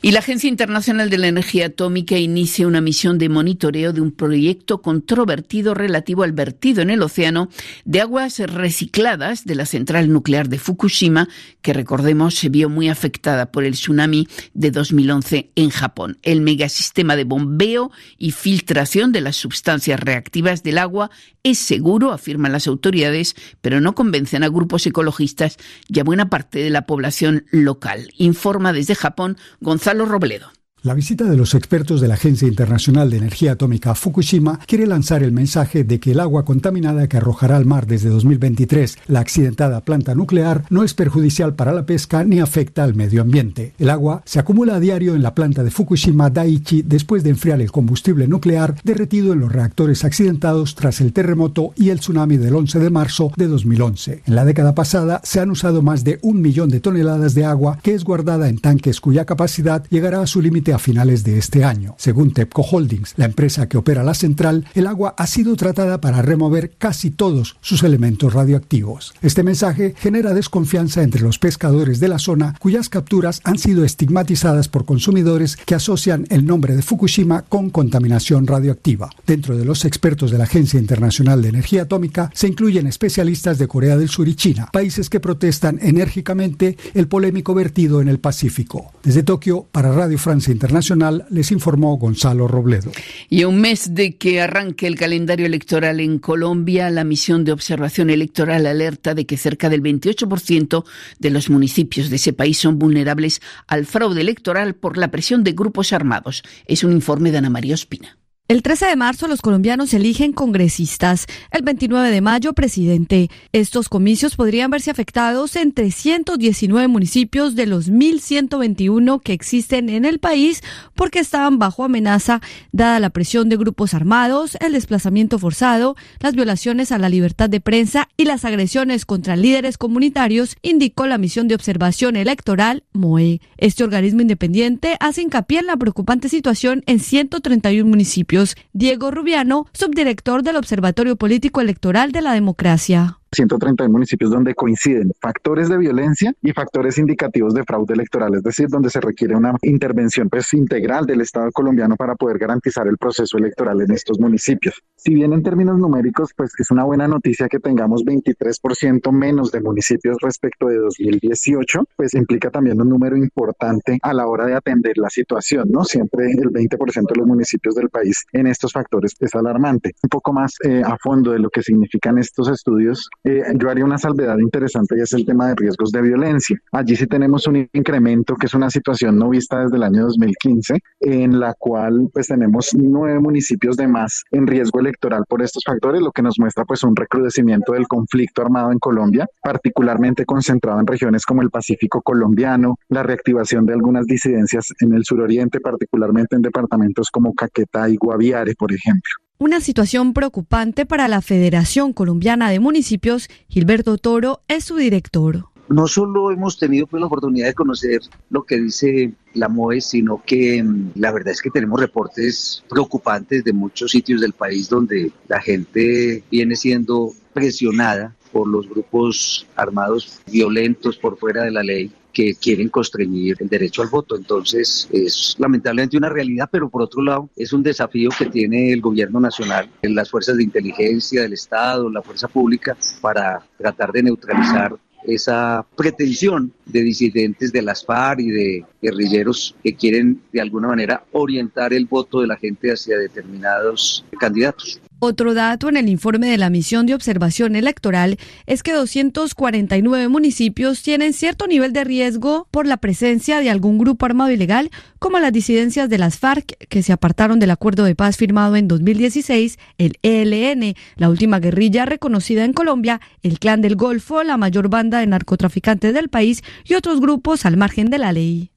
Y 0.00 0.12
la 0.12 0.20
Agencia 0.20 0.48
Internacional 0.48 1.10
de 1.10 1.18
la 1.18 1.28
Energía 1.28 1.66
Atómica 1.66 2.16
inicia 2.16 2.66
una 2.66 2.80
misión 2.80 3.18
de 3.18 3.28
monitoreo 3.28 3.92
de 3.92 4.00
un 4.00 4.12
proyecto 4.12 4.80
controvertido 4.80 5.74
relativo 5.74 6.22
al 6.22 6.32
vertido 6.32 6.80
en 6.80 6.88
el 6.88 7.02
océano 7.02 7.50
de 7.84 8.00
aguas 8.00 8.38
recicladas 8.38 9.44
de 9.44 9.56
la 9.56 9.66
central 9.66 10.10
nuclear 10.10 10.48
de 10.48 10.58
Fukushima, 10.58 11.28
que 11.62 11.72
recordemos 11.72 12.34
se 12.34 12.48
vio 12.48 12.68
muy 12.68 12.88
afectada 12.88 13.50
por 13.50 13.64
el 13.64 13.72
tsunami 13.72 14.28
de 14.52 14.70
2011 14.70 15.50
en 15.54 15.70
Japón. 15.70 16.18
El 16.22 16.40
megasistema 16.42 17.16
de 17.16 17.24
bombeo 17.24 17.90
y 18.18 18.32
filtración 18.32 19.12
de 19.12 19.20
las 19.20 19.36
sustancias 19.36 19.98
reactivas 20.00 20.62
del 20.62 20.78
agua 20.78 21.10
es 21.42 21.58
seguro, 21.58 22.12
afirman 22.12 22.52
las 22.52 22.66
autoridades, 22.66 23.34
pero 23.60 23.80
no 23.80 23.94
convencen 23.94 24.44
a 24.44 24.48
grupos 24.48 24.86
ecologistas 24.86 25.56
y 25.88 26.00
a 26.00 26.04
buena 26.04 26.28
parte 26.28 26.58
de 26.58 26.70
la 26.70 26.86
población 26.86 27.46
local. 27.50 28.12
Informa 28.16 28.72
desde 28.72 28.94
Japón 28.94 29.38
Gonzalo 29.60 30.04
Robledo. 30.04 30.50
La 30.84 30.94
visita 30.94 31.26
de 31.26 31.36
los 31.36 31.54
expertos 31.54 32.00
de 32.00 32.08
la 32.08 32.14
Agencia 32.14 32.48
Internacional 32.48 33.08
de 33.08 33.16
Energía 33.16 33.52
Atómica 33.52 33.92
a 33.92 33.94
Fukushima 33.94 34.58
quiere 34.66 34.84
lanzar 34.84 35.22
el 35.22 35.30
mensaje 35.30 35.84
de 35.84 36.00
que 36.00 36.10
el 36.10 36.18
agua 36.18 36.44
contaminada 36.44 37.06
que 37.06 37.18
arrojará 37.18 37.56
al 37.56 37.66
mar 37.66 37.86
desde 37.86 38.08
2023 38.08 38.98
la 39.06 39.20
accidentada 39.20 39.82
planta 39.82 40.16
nuclear 40.16 40.64
no 40.70 40.82
es 40.82 40.92
perjudicial 40.94 41.54
para 41.54 41.70
la 41.70 41.86
pesca 41.86 42.24
ni 42.24 42.40
afecta 42.40 42.82
al 42.82 42.96
medio 42.96 43.22
ambiente. 43.22 43.74
El 43.78 43.90
agua 43.90 44.22
se 44.24 44.40
acumula 44.40 44.74
a 44.74 44.80
diario 44.80 45.14
en 45.14 45.22
la 45.22 45.36
planta 45.36 45.62
de 45.62 45.70
Fukushima 45.70 46.30
Daiichi 46.30 46.82
después 46.82 47.22
de 47.22 47.30
enfriar 47.30 47.60
el 47.60 47.70
combustible 47.70 48.26
nuclear 48.26 48.74
derretido 48.82 49.32
en 49.32 49.38
los 49.38 49.52
reactores 49.52 50.04
accidentados 50.04 50.74
tras 50.74 51.00
el 51.00 51.12
terremoto 51.12 51.74
y 51.76 51.90
el 51.90 52.00
tsunami 52.00 52.38
del 52.38 52.56
11 52.56 52.80
de 52.80 52.90
marzo 52.90 53.30
de 53.36 53.46
2011. 53.46 54.22
En 54.26 54.34
la 54.34 54.44
década 54.44 54.74
pasada 54.74 55.20
se 55.22 55.38
han 55.38 55.52
usado 55.52 55.80
más 55.80 56.02
de 56.02 56.18
un 56.22 56.42
millón 56.42 56.70
de 56.70 56.80
toneladas 56.80 57.34
de 57.34 57.44
agua 57.44 57.78
que 57.84 57.94
es 57.94 58.02
guardada 58.02 58.48
en 58.48 58.58
tanques 58.58 59.00
cuya 59.00 59.24
capacidad 59.24 59.84
llegará 59.88 60.22
a 60.22 60.26
su 60.26 60.42
límite 60.42 60.71
a 60.72 60.78
finales 60.78 61.24
de 61.24 61.38
este 61.38 61.64
año. 61.64 61.94
Según 61.98 62.32
TEPCO 62.32 62.62
Holdings, 62.62 63.14
la 63.16 63.24
empresa 63.24 63.68
que 63.68 63.78
opera 63.78 64.02
la 64.02 64.14
central, 64.14 64.66
el 64.74 64.86
agua 64.86 65.14
ha 65.16 65.26
sido 65.26 65.56
tratada 65.56 66.00
para 66.00 66.22
remover 66.22 66.72
casi 66.78 67.10
todos 67.10 67.56
sus 67.60 67.82
elementos 67.82 68.32
radioactivos. 68.32 69.14
Este 69.22 69.42
mensaje 69.42 69.94
genera 69.96 70.34
desconfianza 70.34 71.02
entre 71.02 71.22
los 71.22 71.38
pescadores 71.38 72.00
de 72.00 72.08
la 72.08 72.18
zona, 72.18 72.54
cuyas 72.58 72.88
capturas 72.88 73.40
han 73.44 73.58
sido 73.58 73.84
estigmatizadas 73.84 74.68
por 74.68 74.84
consumidores 74.84 75.56
que 75.56 75.74
asocian 75.74 76.26
el 76.30 76.46
nombre 76.46 76.76
de 76.76 76.82
Fukushima 76.82 77.42
con 77.42 77.70
contaminación 77.70 78.46
radioactiva. 78.46 79.10
Dentro 79.26 79.56
de 79.56 79.64
los 79.64 79.84
expertos 79.84 80.30
de 80.30 80.38
la 80.38 80.44
Agencia 80.44 80.78
Internacional 80.78 81.42
de 81.42 81.48
Energía 81.48 81.82
Atómica 81.82 82.30
se 82.34 82.48
incluyen 82.48 82.86
especialistas 82.86 83.58
de 83.58 83.68
Corea 83.68 83.96
del 83.96 84.08
Sur 84.08 84.28
y 84.28 84.34
China, 84.34 84.68
países 84.72 85.10
que 85.10 85.20
protestan 85.20 85.78
enérgicamente 85.82 86.76
el 86.94 87.08
polémico 87.08 87.54
vertido 87.54 88.00
en 88.00 88.08
el 88.08 88.18
Pacífico. 88.18 88.92
Desde 89.02 89.22
Tokio, 89.22 89.66
para 89.72 89.92
Radio 89.92 90.18
Francia 90.18 90.52
Internacional, 90.62 91.26
les 91.28 91.50
informó 91.50 91.96
Gonzalo 91.96 92.46
Robledo. 92.46 92.92
Y 93.28 93.42
un 93.42 93.60
mes 93.60 93.96
de 93.96 94.16
que 94.16 94.40
arranque 94.40 94.86
el 94.86 94.96
calendario 94.96 95.44
electoral 95.44 95.98
en 95.98 96.20
Colombia, 96.20 96.88
la 96.88 97.02
misión 97.02 97.42
de 97.44 97.50
observación 97.50 98.10
electoral 98.10 98.66
alerta 98.66 99.12
de 99.16 99.26
que 99.26 99.36
cerca 99.36 99.68
del 99.68 99.82
28% 99.82 100.84
de 101.18 101.30
los 101.30 101.50
municipios 101.50 102.10
de 102.10 102.16
ese 102.16 102.32
país 102.32 102.58
son 102.58 102.78
vulnerables 102.78 103.42
al 103.66 103.86
fraude 103.86 104.20
electoral 104.20 104.76
por 104.76 104.98
la 104.98 105.10
presión 105.10 105.42
de 105.42 105.50
grupos 105.50 105.92
armados. 105.92 106.44
Es 106.66 106.84
un 106.84 106.92
informe 106.92 107.32
de 107.32 107.38
Ana 107.38 107.50
María 107.50 107.74
Ospina. 107.74 108.16
El 108.48 108.60
13 108.62 108.86
de 108.86 108.96
marzo 108.96 109.28
los 109.28 109.40
colombianos 109.40 109.94
eligen 109.94 110.32
congresistas, 110.32 111.26
el 111.52 111.62
29 111.62 112.10
de 112.10 112.20
mayo 112.20 112.52
presidente. 112.52 113.30
Estos 113.52 113.88
comicios 113.88 114.36
podrían 114.36 114.70
verse 114.70 114.90
afectados 114.90 115.56
en 115.56 115.72
319 115.72 116.86
municipios 116.88 117.54
de 117.54 117.66
los 117.66 117.90
1.121 117.90 119.22
que 119.22 119.32
existen 119.32 119.88
en 119.88 120.04
el 120.04 120.18
país 120.18 120.60
porque 120.94 121.20
estaban 121.20 121.58
bajo 121.58 121.84
amenaza 121.84 122.42
dada 122.72 123.00
la 123.00 123.10
presión 123.10 123.48
de 123.48 123.56
grupos 123.56 123.94
armados, 123.94 124.58
el 124.60 124.72
desplazamiento 124.72 125.38
forzado, 125.38 125.96
las 126.18 126.34
violaciones 126.34 126.92
a 126.92 126.98
la 126.98 127.08
libertad 127.08 127.48
de 127.48 127.60
prensa 127.60 128.08
y 128.18 128.24
las 128.24 128.44
agresiones 128.44 129.06
contra 129.06 129.36
líderes 129.36 129.78
comunitarios, 129.78 130.56
indicó 130.62 131.06
la 131.06 131.16
misión 131.16 131.48
de 131.48 131.54
observación 131.54 132.16
electoral 132.16 132.82
MOE. 132.92 133.40
Este 133.56 133.84
organismo 133.84 134.20
independiente 134.20 134.96
hace 135.00 135.22
hincapié 135.22 135.60
en 135.60 135.66
la 135.66 135.76
preocupante 135.76 136.28
situación 136.28 136.82
en 136.86 136.98
131 136.98 137.88
municipios. 137.88 138.31
Diego 138.72 139.10
Rubiano, 139.10 139.66
subdirector 139.74 140.42
del 140.42 140.56
Observatorio 140.56 141.16
Político 141.16 141.60
Electoral 141.60 142.12
de 142.12 142.22
la 142.22 142.32
Democracia. 142.32 143.18
130 143.32 143.88
municipios 143.88 144.30
donde 144.30 144.54
coinciden 144.54 145.12
factores 145.20 145.68
de 145.68 145.78
violencia 145.78 146.34
y 146.42 146.52
factores 146.52 146.98
indicativos 146.98 147.54
de 147.54 147.64
fraude 147.64 147.94
electoral, 147.94 148.34
es 148.34 148.42
decir, 148.42 148.68
donde 148.68 148.90
se 148.90 149.00
requiere 149.00 149.34
una 149.34 149.54
intervención 149.62 150.28
pues, 150.28 150.52
integral 150.54 151.06
del 151.06 151.20
Estado 151.20 151.50
colombiano 151.52 151.96
para 151.96 152.14
poder 152.14 152.38
garantizar 152.38 152.86
el 152.86 152.98
proceso 152.98 153.38
electoral 153.38 153.80
en 153.80 153.92
estos 153.92 154.18
municipios. 154.18 154.82
Si 154.96 155.14
bien 155.14 155.32
en 155.32 155.42
términos 155.42 155.78
numéricos, 155.78 156.30
pues 156.36 156.52
es 156.58 156.70
una 156.70 156.84
buena 156.84 157.08
noticia 157.08 157.48
que 157.48 157.58
tengamos 157.58 158.04
23% 158.04 159.10
menos 159.12 159.50
de 159.50 159.60
municipios 159.60 160.16
respecto 160.20 160.68
de 160.68 160.76
2018, 160.76 161.84
pues 161.96 162.14
implica 162.14 162.50
también 162.50 162.80
un 162.80 162.88
número 162.88 163.16
importante 163.16 163.98
a 164.02 164.12
la 164.12 164.26
hora 164.26 164.46
de 164.46 164.54
atender 164.54 164.98
la 164.98 165.10
situación, 165.10 165.68
¿no? 165.70 165.84
Siempre 165.84 166.30
el 166.30 166.50
20% 166.50 167.08
de 167.08 167.18
los 167.18 167.26
municipios 167.26 167.74
del 167.74 167.88
país 167.88 168.24
en 168.32 168.46
estos 168.46 168.72
factores 168.72 169.14
es 169.18 169.34
alarmante. 169.34 169.92
Un 170.02 170.08
poco 170.08 170.32
más 170.32 170.54
eh, 170.64 170.82
a 170.84 170.96
fondo 170.98 171.32
de 171.32 171.38
lo 171.38 171.50
que 171.50 171.62
significan 171.62 172.18
estos 172.18 172.48
estudios, 172.48 173.08
eh, 173.24 173.42
yo 173.56 173.70
haría 173.70 173.84
una 173.84 173.98
salvedad 173.98 174.36
interesante 174.38 174.96
y 174.96 175.00
es 175.00 175.12
el 175.12 175.24
tema 175.24 175.48
de 175.48 175.54
riesgos 175.54 175.90
de 175.90 176.02
violencia. 176.02 176.58
Allí 176.72 176.96
sí 176.96 177.06
tenemos 177.06 177.46
un 177.46 177.68
incremento 177.72 178.34
que 178.34 178.46
es 178.46 178.54
una 178.54 178.70
situación 178.70 179.18
no 179.18 179.28
vista 179.28 179.62
desde 179.62 179.76
el 179.76 179.82
año 179.84 180.02
2015, 180.04 180.78
en 181.00 181.38
la 181.38 181.54
cual 181.54 182.08
pues 182.12 182.28
tenemos 182.28 182.70
nueve 182.74 183.20
municipios 183.20 183.76
de 183.76 183.86
más 183.86 184.24
en 184.30 184.46
riesgo 184.46 184.80
electoral 184.80 185.24
por 185.28 185.42
estos 185.42 185.62
factores, 185.64 186.00
lo 186.00 186.10
que 186.10 186.22
nos 186.22 186.38
muestra 186.38 186.64
pues 186.64 186.82
un 186.82 186.96
recrudecimiento 186.96 187.72
del 187.72 187.86
conflicto 187.86 188.42
armado 188.42 188.72
en 188.72 188.78
Colombia, 188.78 189.26
particularmente 189.42 190.24
concentrado 190.24 190.80
en 190.80 190.86
regiones 190.86 191.24
como 191.24 191.42
el 191.42 191.50
Pacífico 191.50 192.02
colombiano, 192.02 192.76
la 192.88 193.02
reactivación 193.02 193.66
de 193.66 193.74
algunas 193.74 194.06
disidencias 194.06 194.72
en 194.80 194.94
el 194.94 195.04
suroriente, 195.04 195.60
particularmente 195.60 196.36
en 196.36 196.42
departamentos 196.42 197.10
como 197.10 197.34
Caquetá 197.34 197.88
y 197.88 197.96
Guaviare, 197.96 198.54
por 198.54 198.72
ejemplo. 198.72 199.12
Una 199.42 199.60
situación 199.60 200.12
preocupante 200.12 200.86
para 200.86 201.08
la 201.08 201.20
Federación 201.20 201.92
Colombiana 201.92 202.48
de 202.48 202.60
Municipios. 202.60 203.28
Gilberto 203.48 203.98
Toro 203.98 204.42
es 204.46 204.62
su 204.62 204.76
director. 204.76 205.46
No 205.68 205.88
solo 205.88 206.30
hemos 206.30 206.60
tenido 206.60 206.86
pues, 206.86 207.00
la 207.00 207.08
oportunidad 207.08 207.48
de 207.48 207.54
conocer 207.54 208.02
lo 208.30 208.44
que 208.44 208.60
dice 208.60 209.14
la 209.34 209.48
MOE, 209.48 209.80
sino 209.80 210.22
que 210.24 210.62
mm, 210.62 210.92
la 210.94 211.10
verdad 211.10 211.32
es 211.32 211.42
que 211.42 211.50
tenemos 211.50 211.80
reportes 211.80 212.62
preocupantes 212.70 213.42
de 213.42 213.52
muchos 213.52 213.90
sitios 213.90 214.20
del 214.20 214.32
país 214.32 214.68
donde 214.68 215.10
la 215.26 215.40
gente 215.40 216.22
viene 216.30 216.54
siendo 216.54 217.10
presionada 217.32 218.14
por 218.30 218.46
los 218.46 218.68
grupos 218.68 219.48
armados 219.56 220.20
violentos 220.30 220.96
por 220.98 221.18
fuera 221.18 221.42
de 221.42 221.50
la 221.50 221.64
ley 221.64 221.90
que 222.12 222.34
quieren 222.34 222.68
constreñir 222.68 223.36
el 223.40 223.48
derecho 223.48 223.82
al 223.82 223.88
voto. 223.88 224.16
Entonces, 224.16 224.88
es 224.92 225.34
lamentablemente 225.38 225.96
una 225.96 226.08
realidad, 226.08 226.48
pero 226.50 226.68
por 226.68 226.82
otro 226.82 227.02
lado, 227.02 227.30
es 227.36 227.52
un 227.52 227.62
desafío 227.62 228.10
que 228.16 228.26
tiene 228.26 228.72
el 228.72 228.80
gobierno 228.80 229.20
nacional, 229.20 229.70
las 229.82 230.10
fuerzas 230.10 230.36
de 230.36 230.44
inteligencia 230.44 231.22
del 231.22 231.32
Estado, 231.32 231.90
la 231.90 232.02
fuerza 232.02 232.28
pública, 232.28 232.76
para 233.00 233.42
tratar 233.56 233.92
de 233.92 234.02
neutralizar 234.02 234.76
esa 235.04 235.66
pretensión 235.76 236.52
de 236.64 236.82
disidentes 236.82 237.52
de 237.52 237.62
las 237.62 237.84
FARC 237.84 238.20
y 238.20 238.30
de 238.30 238.64
guerrilleros 238.80 239.54
que 239.62 239.74
quieren 239.74 240.22
de 240.32 240.40
alguna 240.40 240.68
manera 240.68 241.04
orientar 241.12 241.72
el 241.72 241.86
voto 241.86 242.20
de 242.20 242.28
la 242.28 242.36
gente 242.36 242.70
hacia 242.70 242.96
determinados 242.98 244.04
candidatos. 244.18 244.80
Otro 245.04 245.34
dato 245.34 245.68
en 245.68 245.76
el 245.76 245.88
informe 245.88 246.28
de 246.28 246.38
la 246.38 246.48
misión 246.48 246.86
de 246.86 246.94
observación 246.94 247.56
electoral 247.56 248.18
es 248.46 248.62
que 248.62 248.72
249 248.72 250.06
municipios 250.06 250.80
tienen 250.84 251.12
cierto 251.12 251.48
nivel 251.48 251.72
de 251.72 251.82
riesgo 251.82 252.46
por 252.52 252.68
la 252.68 252.76
presencia 252.76 253.40
de 253.40 253.50
algún 253.50 253.78
grupo 253.78 254.06
armado 254.06 254.30
ilegal, 254.30 254.70
como 255.00 255.18
las 255.18 255.32
disidencias 255.32 255.90
de 255.90 255.98
las 255.98 256.20
FARC, 256.20 256.56
que 256.68 256.84
se 256.84 256.92
apartaron 256.92 257.40
del 257.40 257.50
acuerdo 257.50 257.82
de 257.82 257.96
paz 257.96 258.16
firmado 258.16 258.54
en 258.54 258.68
2016, 258.68 259.58
el 259.76 259.98
ELN, 260.02 260.76
la 260.94 261.10
última 261.10 261.40
guerrilla 261.40 261.84
reconocida 261.84 262.44
en 262.44 262.52
Colombia, 262.52 263.00
el 263.24 263.40
Clan 263.40 263.60
del 263.60 263.74
Golfo, 263.74 264.22
la 264.22 264.36
mayor 264.36 264.68
banda 264.68 265.00
de 265.00 265.08
narcotraficantes 265.08 265.94
del 265.94 266.10
país 266.10 266.44
y 266.64 266.74
otros 266.74 267.00
grupos 267.00 267.44
al 267.44 267.56
margen 267.56 267.90
de 267.90 267.98
la 267.98 268.12
ley. 268.12 268.51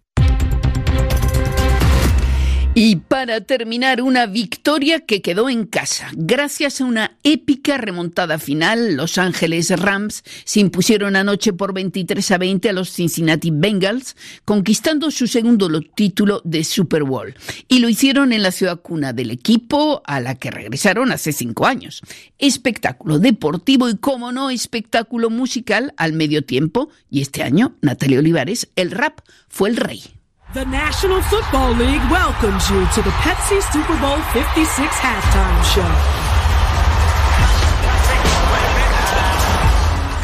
Y 2.78 2.98
para 2.98 3.40
terminar, 3.40 4.02
una 4.02 4.26
victoria 4.26 5.00
que 5.00 5.22
quedó 5.22 5.50
en 5.50 5.66
casa. 5.66 6.10
Gracias 6.12 6.82
a 6.82 6.84
una 6.84 7.18
épica 7.24 7.78
remontada 7.78 8.38
final, 8.38 8.98
Los 8.98 9.18
Ángeles 9.18 9.70
Rams 9.70 10.26
se 10.44 10.60
impusieron 10.60 11.16
anoche 11.16 11.54
por 11.54 11.74
23 11.74 12.32
a 12.32 12.38
20 12.38 12.68
a 12.68 12.74
los 12.74 12.90
Cincinnati 12.90 13.50
Bengals, 13.50 14.18
conquistando 14.44 15.10
su 15.10 15.28
segundo 15.28 15.70
título 15.96 16.42
de 16.44 16.66
Super 16.66 17.04
Bowl. 17.04 17.34
Y 17.70 17.80
lo 17.80 17.88
hicieron 17.88 18.34
en 18.34 18.44
la 18.44 18.52
ciudad 18.52 18.82
cuna 18.82 19.14
del 19.14 19.32
equipo, 19.32 20.02
a 20.06 20.20
la 20.20 20.36
que 20.36 20.52
regresaron 20.52 21.14
hace 21.14 21.32
cinco 21.32 21.68
años. 21.68 22.02
Espectáculo 22.40 23.20
deportivo 23.20 23.88
y, 23.88 23.96
como 23.96 24.34
no, 24.34 24.50
espectáculo 24.50 25.30
musical 25.30 25.94
al 25.96 26.12
medio 26.12 26.44
tiempo. 26.44 26.90
Y 27.10 27.22
este 27.22 27.42
año, 27.42 27.78
Natalia 27.82 28.20
Olivares, 28.20 28.68
el 28.76 28.92
rap 28.92 29.22
fue 29.48 29.70
el 29.70 29.78
rey. 29.78 30.15
The 30.56 30.64
National 30.64 31.22
Football 31.24 31.74
League 31.76 32.02
welcomes 32.10 32.70
you 32.70 32.80
to 32.94 33.02
the 33.02 33.10
Pepsi 33.20 33.62
Super 33.74 33.98
Bowl 34.00 34.16
56 34.32 34.90
halftime 35.02 35.64
show. 35.66 35.84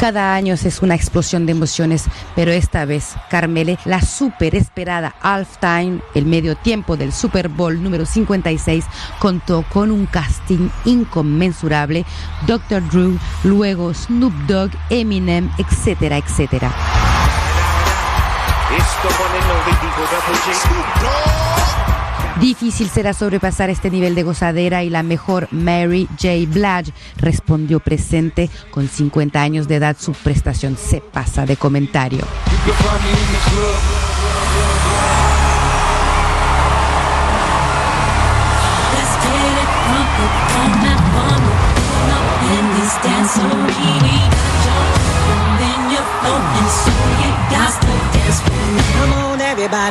Cada 0.00 0.34
año 0.34 0.54
es 0.54 0.80
una 0.80 0.94
explosión 0.94 1.44
de 1.44 1.52
emociones, 1.52 2.06
pero 2.34 2.50
esta 2.50 2.86
vez, 2.86 3.14
Carmele, 3.28 3.78
la 3.84 4.00
super 4.00 4.54
esperada 4.54 5.14
halftime, 5.20 6.00
el 6.14 6.24
medio 6.24 6.56
tiempo 6.56 6.96
del 6.96 7.12
Super 7.12 7.50
Bowl 7.50 7.82
número 7.82 8.06
56, 8.06 8.86
contó 9.18 9.66
con 9.70 9.90
un 9.90 10.06
casting 10.06 10.70
inconmensurable, 10.86 12.06
Dr. 12.46 12.82
Drew, 12.88 13.18
luego 13.44 13.92
Snoop 13.92 14.32
Dogg, 14.46 14.70
Eminem, 14.88 15.50
etcétera, 15.58 16.16
etcétera. 16.16 16.72
Esto 18.76 19.08
pone 19.18 19.38
el 19.38 19.44
Difícil 22.40 22.88
será 22.88 23.12
sobrepasar 23.12 23.70
este 23.70 23.90
nivel 23.90 24.14
de 24.14 24.22
gozadera 24.22 24.82
y 24.82 24.90
la 24.90 25.02
mejor 25.02 25.48
Mary 25.52 26.08
J. 26.20 26.46
Blige 26.48 26.92
respondió 27.16 27.78
presente 27.80 28.50
con 28.70 28.88
50 28.88 29.40
años 29.40 29.68
de 29.68 29.76
edad. 29.76 29.96
Su 29.98 30.12
prestación 30.12 30.76
se 30.76 31.00
pasa 31.00 31.46
de 31.46 31.56
comentario. 31.56 32.24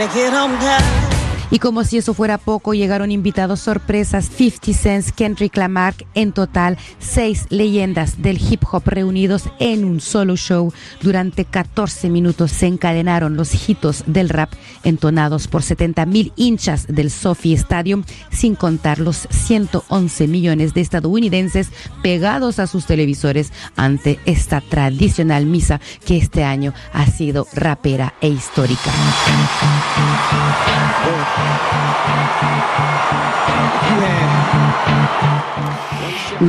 gotta 0.01 0.13
get 0.15 0.33
home 0.33 0.53
now. 0.53 1.11
Y 1.51 1.59
como 1.59 1.83
si 1.83 1.97
eso 1.97 2.13
fuera 2.13 2.37
poco, 2.37 2.73
llegaron 2.73 3.11
invitados 3.11 3.59
sorpresas 3.59 4.29
50 4.33 4.73
Cent, 4.73 5.09
Kendrick 5.09 5.57
Lamar, 5.57 5.93
en 6.15 6.31
total 6.31 6.77
seis 6.97 7.45
leyendas 7.49 8.21
del 8.21 8.41
hip 8.41 8.63
hop 8.71 8.83
reunidos 8.85 9.43
en 9.59 9.83
un 9.83 9.99
solo 9.99 10.37
show. 10.37 10.71
Durante 11.01 11.43
14 11.43 12.09
minutos 12.09 12.51
se 12.51 12.67
encadenaron 12.67 13.35
los 13.35 13.69
hitos 13.69 14.05
del 14.07 14.29
rap 14.29 14.53
entonados 14.83 15.47
por 15.47 15.61
70 15.61 16.05
mil 16.05 16.31
hinchas 16.37 16.87
del 16.87 17.11
Sophie 17.11 17.55
Stadium, 17.55 18.05
sin 18.31 18.55
contar 18.55 18.99
los 18.99 19.27
111 19.29 20.27
millones 20.27 20.73
de 20.73 20.79
estadounidenses 20.79 21.69
pegados 22.01 22.59
a 22.59 22.67
sus 22.67 22.85
televisores 22.85 23.51
ante 23.75 24.19
esta 24.25 24.61
tradicional 24.61 25.45
misa 25.45 25.81
que 26.05 26.15
este 26.15 26.45
año 26.45 26.73
ha 26.93 27.07
sido 27.07 27.45
rapera 27.53 28.13
e 28.21 28.29
histórica. 28.29 28.91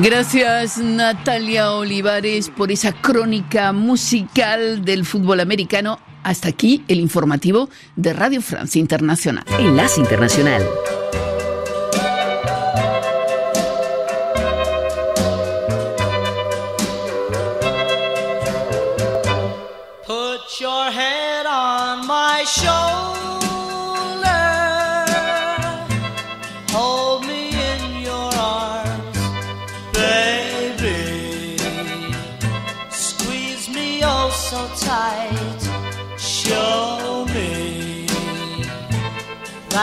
Gracias 0.01 0.79
Natalia 0.79 1.73
Olivares 1.73 2.49
por 2.49 2.73
esa 2.73 2.93
crónica 2.93 3.73
musical 3.73 4.85
del 4.85 5.05
fútbol 5.05 5.41
americano. 5.41 5.99
Hasta 6.23 6.49
aquí 6.49 6.83
el 6.89 6.99
informativo 6.99 7.69
de 7.95 8.13
Radio 8.15 8.41
Francia 8.41 8.81
Internacional. 8.81 9.45
Enlace 9.59 10.01
Internacional. 10.01 10.63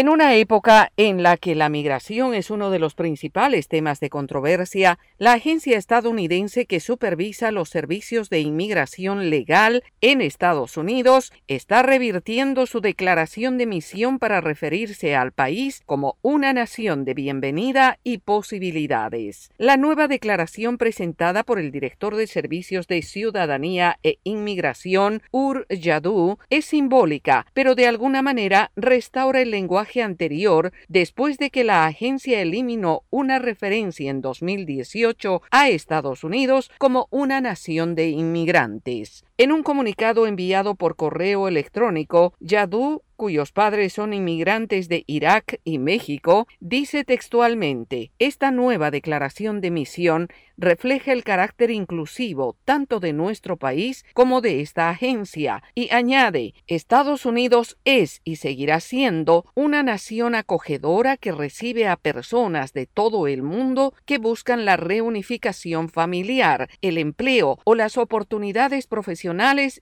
En 0.00 0.08
una 0.08 0.34
época 0.34 0.92
en 0.96 1.22
la 1.22 1.36
que 1.36 1.54
la 1.54 1.68
migración 1.68 2.32
es 2.32 2.48
uno 2.48 2.70
de 2.70 2.78
los 2.78 2.94
principales 2.94 3.68
temas 3.68 4.00
de 4.00 4.08
controversia, 4.08 4.98
la 5.18 5.34
agencia 5.34 5.76
estadounidense 5.76 6.64
que 6.64 6.80
supervisa 6.80 7.50
los 7.50 7.68
servicios 7.68 8.30
de 8.30 8.40
inmigración 8.40 9.28
legal 9.28 9.84
en 10.00 10.22
Estados 10.22 10.78
Unidos 10.78 11.34
está 11.48 11.82
revirtiendo 11.82 12.64
su 12.64 12.80
declaración 12.80 13.58
de 13.58 13.66
misión 13.66 14.18
para 14.18 14.40
referirse 14.40 15.14
al 15.14 15.32
país 15.32 15.82
como 15.84 16.16
una 16.22 16.54
nación 16.54 17.04
de 17.04 17.12
bienvenida 17.12 17.98
y 18.02 18.16
posibilidades. 18.16 19.50
La 19.58 19.76
nueva 19.76 20.08
declaración 20.08 20.78
presentada 20.78 21.42
por 21.42 21.58
el 21.58 21.70
director 21.70 22.16
de 22.16 22.26
Servicios 22.26 22.86
de 22.86 23.02
Ciudadanía 23.02 23.98
e 24.02 24.16
Inmigración, 24.24 25.20
Ur 25.30 25.66
Yadou, 25.68 26.38
es 26.48 26.64
simbólica, 26.64 27.44
pero 27.52 27.74
de 27.74 27.86
alguna 27.86 28.22
manera 28.22 28.72
restaura 28.76 29.42
el 29.42 29.50
lenguaje 29.50 29.89
anterior 29.98 30.72
después 30.88 31.38
de 31.38 31.50
que 31.50 31.64
la 31.64 31.86
agencia 31.86 32.40
eliminó 32.40 33.02
una 33.10 33.38
referencia 33.40 34.10
en 34.10 34.20
2018 34.20 35.42
a 35.50 35.68
Estados 35.68 36.22
Unidos 36.22 36.70
como 36.78 37.08
una 37.10 37.40
nación 37.40 37.94
de 37.96 38.10
inmigrantes. 38.10 39.24
En 39.42 39.52
un 39.52 39.62
comunicado 39.62 40.26
enviado 40.26 40.74
por 40.74 40.96
correo 40.96 41.48
electrónico, 41.48 42.34
Yadou 42.40 43.00
cuyos 43.20 43.52
padres 43.52 43.92
son 43.92 44.14
inmigrantes 44.14 44.88
de 44.88 45.04
Irak 45.06 45.60
y 45.62 45.76
México, 45.76 46.48
dice 46.58 47.04
textualmente, 47.04 48.12
esta 48.18 48.50
nueva 48.50 48.90
declaración 48.90 49.60
de 49.60 49.70
misión 49.70 50.28
refleja 50.56 51.12
el 51.12 51.22
carácter 51.22 51.70
inclusivo 51.70 52.56
tanto 52.64 52.98
de 52.98 53.12
nuestro 53.12 53.58
país 53.58 54.06
como 54.14 54.40
de 54.40 54.62
esta 54.62 54.88
agencia 54.88 55.62
y 55.74 55.90
añade, 55.92 56.54
Estados 56.66 57.26
Unidos 57.26 57.76
es 57.84 58.22
y 58.24 58.36
seguirá 58.36 58.80
siendo 58.80 59.44
una 59.54 59.82
nación 59.82 60.34
acogedora 60.34 61.18
que 61.18 61.32
recibe 61.32 61.88
a 61.88 61.96
personas 61.96 62.72
de 62.72 62.86
todo 62.86 63.26
el 63.26 63.42
mundo 63.42 63.92
que 64.06 64.16
buscan 64.16 64.64
la 64.64 64.78
reunificación 64.78 65.90
familiar, 65.90 66.70
el 66.80 66.96
empleo 66.96 67.58
o 67.64 67.74
las 67.74 67.98
oportunidades 67.98 68.86
profesionales 68.86 69.29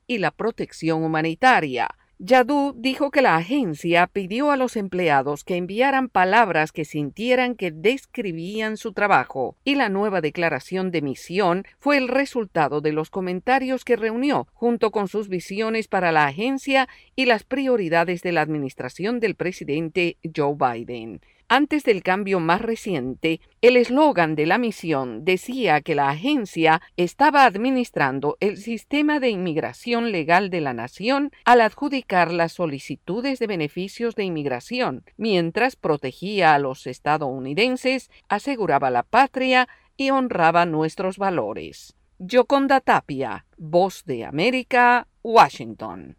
y 0.07 0.19
la 0.19 0.31
protección 0.31 1.03
humanitaria. 1.03 1.89
Yadú 2.21 2.75
dijo 2.77 3.13
que 3.13 3.23
la 3.23 3.37
agencia 3.37 4.09
pidió 4.09 4.51
a 4.51 4.57
los 4.57 4.77
empleados 4.77 5.45
que 5.45 5.57
enviaran 5.57 6.09
palabras 6.09 6.73
que 6.73 6.85
sintieran 6.85 7.55
que 7.55 7.71
describían 7.71 8.77
su 8.77 8.93
trabajo, 8.93 9.57
y 9.65 9.77
la 9.77 9.89
nueva 9.89 10.21
declaración 10.21 10.91
de 10.91 11.01
misión 11.01 11.65
fue 11.79 11.97
el 11.97 12.09
resultado 12.09 12.81
de 12.81 12.91
los 12.91 13.11
comentarios 13.11 13.85
que 13.85 13.95
reunió 13.95 14.49
junto 14.53 14.91
con 14.91 15.07
sus 15.07 15.29
visiones 15.29 15.87
para 15.87 16.11
la 16.11 16.27
agencia 16.27 16.89
y 17.15 17.27
las 17.27 17.45
prioridades 17.45 18.21
de 18.23 18.33
la 18.33 18.41
administración 18.41 19.21
del 19.21 19.37
presidente 19.37 20.17
Joe 20.37 20.57
Biden. 20.57 21.21
Antes 21.51 21.83
del 21.83 22.03
cambio 22.03 22.41
más 22.41 22.61
reciente, 22.61 23.41
el 23.63 23.79
eslogan 23.79 24.35
de 24.35 24.45
la 24.45 24.59
misión 24.59 25.25
decía 25.25 25.81
que 25.81 25.95
la 25.95 26.11
agencia 26.11 26.83
estaba 26.99 27.47
administrando 27.47 28.37
el 28.41 28.59
sistema 28.59 29.19
de 29.19 29.31
inmigración 29.31 30.13
legal 30.13 30.51
de 30.51 30.61
la 30.61 30.75
nación 30.75 31.31
al 31.47 31.63
adjudicar 31.63 32.33
las 32.33 32.53
solicitudes 32.53 33.39
de 33.39 33.47
beneficios 33.47 34.15
de 34.15 34.25
inmigración, 34.25 35.05
mientras 35.17 35.75
protegía 35.75 36.55
a 36.55 36.59
los 36.59 36.87
estadounidenses, 36.87 38.11
aseguraba 38.29 38.91
la 38.91 39.03
patria 39.03 39.69
y 39.97 40.11
honraba 40.11 40.67
nuestros 40.67 41.17
valores. 41.17 41.97
Yoconda 42.19 42.81
Tapia, 42.81 43.47
Voz 43.57 44.05
de 44.05 44.27
América, 44.27 45.09
Washington. 45.23 46.19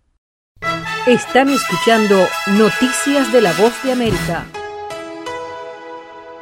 Están 1.06 1.50
escuchando 1.50 2.26
Noticias 2.48 3.32
de 3.32 3.42
la 3.42 3.54
Voz 3.54 3.84
de 3.84 3.92
América. 3.92 4.48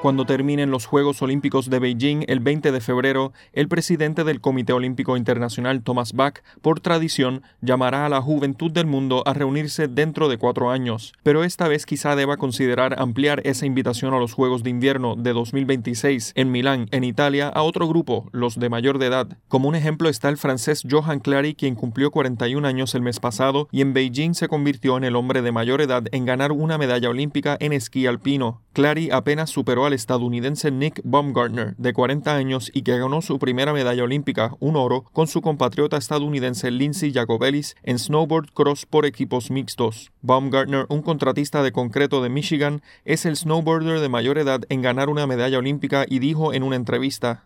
Cuando 0.08 0.24
terminen 0.24 0.72
los 0.72 0.86
Juegos 0.86 1.22
Olímpicos 1.22 1.70
de 1.70 1.80
Beijing 1.80 2.24
el 2.30 2.40
20 2.40 2.72
de 2.72 2.80
febrero, 2.80 3.34
el 3.52 3.68
presidente 3.68 4.24
del 4.24 4.40
Comité 4.40 4.72
Olímpico 4.72 5.18
Internacional, 5.18 5.84
Thomas 5.84 6.14
Bach, 6.14 6.44
por 6.62 6.80
tradición, 6.80 7.42
llamará 7.60 8.06
a 8.06 8.10
la 8.10 8.22
juventud 8.22 8.72
del 8.72 8.86
mundo 8.86 9.22
a 9.26 9.34
reunirse 9.34 9.90
dentro 9.90 10.30
de 10.30 10.38
cuatro 10.38 10.72
años. 10.72 11.12
Pero 11.24 11.44
esta 11.44 11.68
vez 11.68 11.86
quizá 11.86 12.16
deba 12.16 12.38
considerar 12.38 13.02
ampliar 13.02 13.42
esa 13.44 13.66
invitación 13.66 14.14
a 14.14 14.18
los 14.18 14.32
Juegos 14.32 14.64
de 14.64 14.70
Invierno 14.70 15.18
de 15.18 15.34
2026 15.34 16.32
en 16.36 16.52
Milán, 16.54 16.88
en 16.92 17.04
Italia, 17.04 17.50
a 17.50 17.64
otro 17.64 17.86
grupo, 17.86 18.30
los 18.32 18.58
de 18.58 18.70
mayor 18.70 19.00
de 19.00 19.08
edad. 19.08 19.38
Como 19.50 19.68
un 19.68 19.76
ejemplo 19.76 20.08
está 20.08 20.30
el 20.30 20.38
francés 20.38 20.84
Johan 20.90 21.20
Clary, 21.20 21.54
quien 21.54 21.76
cumplió 21.76 22.12
41 22.12 22.66
años 22.66 22.96
el 22.96 23.02
mes 23.02 23.20
pasado 23.20 23.68
y 23.74 23.82
en 23.82 23.92
Beijing 23.92 24.36
se 24.36 24.48
convirtió 24.48 24.96
en 24.96 25.04
el 25.04 25.18
hombre 25.18 25.42
de 25.42 25.52
mayor 25.52 25.82
edad 25.82 26.06
en 26.14 26.24
ganar 26.24 26.54
una 26.54 26.78
medalla 26.78 27.10
olímpica 27.10 27.58
en 27.60 27.74
esquí 27.74 28.08
alpino. 28.08 28.62
Clary 28.72 29.10
apenas 29.12 29.50
superó 29.50 29.86
al 29.86 29.97
estadounidense 29.98 30.72
Nick 30.72 31.02
Baumgartner, 31.04 31.76
de 31.78 31.92
40 31.92 32.34
años 32.34 32.72
y 32.74 32.84
que 32.84 32.98
ganó 32.98 33.22
su 33.22 33.38
primera 33.40 33.74
medalla 33.74 34.04
olímpica, 34.04 34.56
un 34.60 34.78
oro, 34.78 35.04
con 35.12 35.28
su 35.28 35.42
compatriota 35.42 35.98
estadounidense 35.98 36.72
Lindsay 36.72 37.12
Jacobelis 37.12 37.76
en 37.84 38.00
snowboard 38.00 38.52
cross 38.54 38.86
por 38.86 39.06
equipos 39.06 39.52
mixtos. 39.52 40.12
Baumgartner, 40.22 40.86
un 40.90 41.02
contratista 41.02 41.64
de 41.64 41.72
concreto 41.72 42.24
de 42.24 42.30
Michigan, 42.30 42.82
es 43.04 43.26
el 43.26 43.36
snowboarder 43.36 44.00
de 44.00 44.10
mayor 44.10 44.38
edad 44.38 44.62
en 44.70 44.82
ganar 44.82 45.10
una 45.10 45.28
medalla 45.28 45.58
olímpica 45.58 46.06
y 46.08 46.20
dijo 46.20 46.54
en 46.54 46.64
una 46.64 46.76
entrevista: 46.76 47.44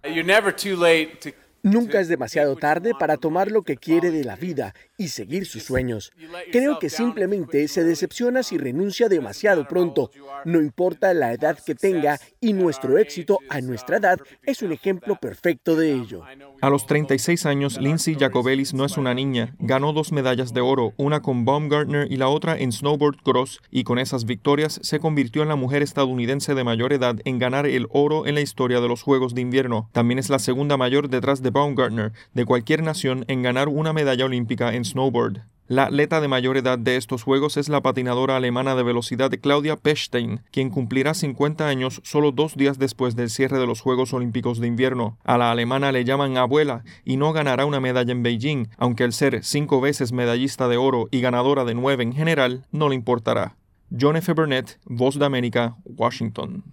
Nunca 1.63 1.99
es 1.99 2.07
demasiado 2.07 2.55
tarde 2.55 2.93
para 2.97 3.17
tomar 3.17 3.51
lo 3.51 3.61
que 3.61 3.77
quiere 3.77 4.09
de 4.09 4.23
la 4.23 4.35
vida 4.35 4.73
y 5.01 5.07
seguir 5.07 5.47
sus 5.47 5.63
sueños. 5.63 6.11
Creo 6.51 6.77
que 6.77 6.91
simplemente 6.91 7.67
se 7.67 7.83
decepciona 7.83 8.43
si 8.43 8.59
renuncia 8.59 9.09
demasiado 9.09 9.67
pronto. 9.67 10.11
No 10.45 10.61
importa 10.61 11.15
la 11.15 11.33
edad 11.33 11.57
que 11.57 11.73
tenga 11.73 12.19
y 12.39 12.53
nuestro 12.53 12.99
éxito 12.99 13.39
a 13.49 13.61
nuestra 13.61 13.97
edad 13.97 14.19
es 14.43 14.61
un 14.61 14.73
ejemplo 14.73 15.17
perfecto 15.19 15.75
de 15.75 15.93
ello. 15.93 16.23
A 16.61 16.69
los 16.69 16.85
36 16.85 17.47
años, 17.47 17.81
Lindsay 17.81 18.13
Jacobelis 18.13 18.75
no 18.75 18.85
es 18.85 18.95
una 18.95 19.15
niña. 19.15 19.55
Ganó 19.57 19.91
dos 19.91 20.11
medallas 20.11 20.53
de 20.53 20.61
oro, 20.61 20.93
una 20.97 21.23
con 21.23 21.45
Baumgartner 21.45 22.11
y 22.11 22.17
la 22.17 22.27
otra 22.27 22.55
en 22.55 22.71
snowboard 22.71 23.23
cross, 23.23 23.59
y 23.71 23.83
con 23.83 23.97
esas 23.97 24.25
victorias 24.25 24.79
se 24.83 24.99
convirtió 24.99 25.41
en 25.41 25.49
la 25.49 25.55
mujer 25.55 25.81
estadounidense 25.81 26.53
de 26.53 26.63
mayor 26.63 26.93
edad 26.93 27.15
en 27.25 27.39
ganar 27.39 27.65
el 27.65 27.87
oro 27.89 28.27
en 28.27 28.35
la 28.35 28.41
historia 28.41 28.79
de 28.81 28.87
los 28.87 29.01
Juegos 29.01 29.33
de 29.33 29.41
Invierno. 29.41 29.89
También 29.93 30.19
es 30.19 30.29
la 30.29 30.37
segunda 30.37 30.77
mayor 30.77 31.09
detrás 31.09 31.41
de 31.41 31.49
Baumgartner 31.49 32.11
de 32.35 32.45
cualquier 32.45 32.83
nación 32.83 33.25
en 33.27 33.41
ganar 33.41 33.67
una 33.67 33.93
medalla 33.93 34.25
olímpica 34.25 34.71
en 34.75 34.90
snowboard. 34.91 35.41
La 35.71 35.83
atleta 35.83 36.19
de 36.19 36.27
mayor 36.27 36.57
edad 36.57 36.77
de 36.77 36.97
estos 36.97 37.23
Juegos 37.23 37.55
es 37.55 37.69
la 37.69 37.79
patinadora 37.79 38.35
alemana 38.35 38.75
de 38.75 38.83
velocidad 38.83 39.31
Claudia 39.41 39.77
Pechstein, 39.77 40.41
quien 40.51 40.69
cumplirá 40.69 41.13
50 41.13 41.65
años 41.65 42.01
solo 42.03 42.33
dos 42.33 42.57
días 42.57 42.77
después 42.77 43.15
del 43.15 43.29
cierre 43.29 43.57
de 43.57 43.65
los 43.65 43.79
Juegos 43.79 44.13
Olímpicos 44.13 44.59
de 44.59 44.67
Invierno. 44.67 45.17
A 45.23 45.37
la 45.37 45.49
alemana 45.49 45.93
le 45.93 46.03
llaman 46.03 46.35
abuela 46.35 46.83
y 47.05 47.15
no 47.15 47.31
ganará 47.31 47.65
una 47.65 47.79
medalla 47.79 48.11
en 48.11 48.21
Beijing, 48.21 48.67
aunque 48.77 49.05
al 49.05 49.13
ser 49.13 49.45
cinco 49.45 49.79
veces 49.79 50.11
medallista 50.11 50.67
de 50.67 50.75
oro 50.75 51.07
y 51.09 51.21
ganadora 51.21 51.63
de 51.63 51.73
nueve 51.73 52.03
en 52.03 52.11
general, 52.11 52.65
no 52.73 52.89
le 52.89 52.95
importará. 52.95 53.55
John 53.97 54.17
F. 54.17 54.33
Burnett, 54.33 54.77
Voz 54.83 55.17
de 55.17 55.25
América, 55.25 55.77
Washington. 55.85 56.65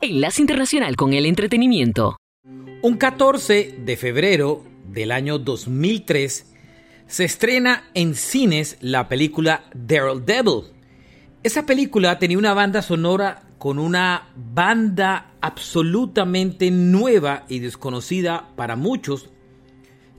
Enlace 0.00 0.40
Internacional 0.40 0.96
con 0.96 1.12
el 1.12 1.26
Entretenimiento. 1.26 2.16
Un 2.80 2.96
14 2.96 3.76
de 3.84 3.96
febrero 3.98 4.64
del 4.88 5.12
año 5.12 5.38
2003 5.38 6.55
se 7.06 7.24
estrena 7.24 7.84
en 7.94 8.14
cines 8.14 8.76
la 8.80 9.08
película 9.08 9.64
Daredevil. 9.74 10.72
Esa 11.42 11.64
película 11.64 12.18
tenía 12.18 12.38
una 12.38 12.54
banda 12.54 12.82
sonora 12.82 13.42
con 13.58 13.78
una 13.78 14.28
banda 14.36 15.32
absolutamente 15.40 16.70
nueva 16.70 17.44
y 17.48 17.60
desconocida 17.60 18.48
para 18.56 18.76
muchos 18.76 19.30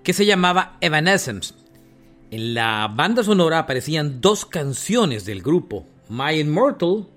que 0.03 0.13
se 0.13 0.25
llamaba 0.25 0.77
Evanescence. 0.81 1.53
En 2.31 2.53
la 2.53 2.91
banda 2.93 3.23
sonora 3.23 3.59
aparecían 3.59 4.21
dos 4.21 4.45
canciones 4.45 5.25
del 5.25 5.41
grupo, 5.41 5.85
My 6.09 6.39
Immortal 6.39 7.07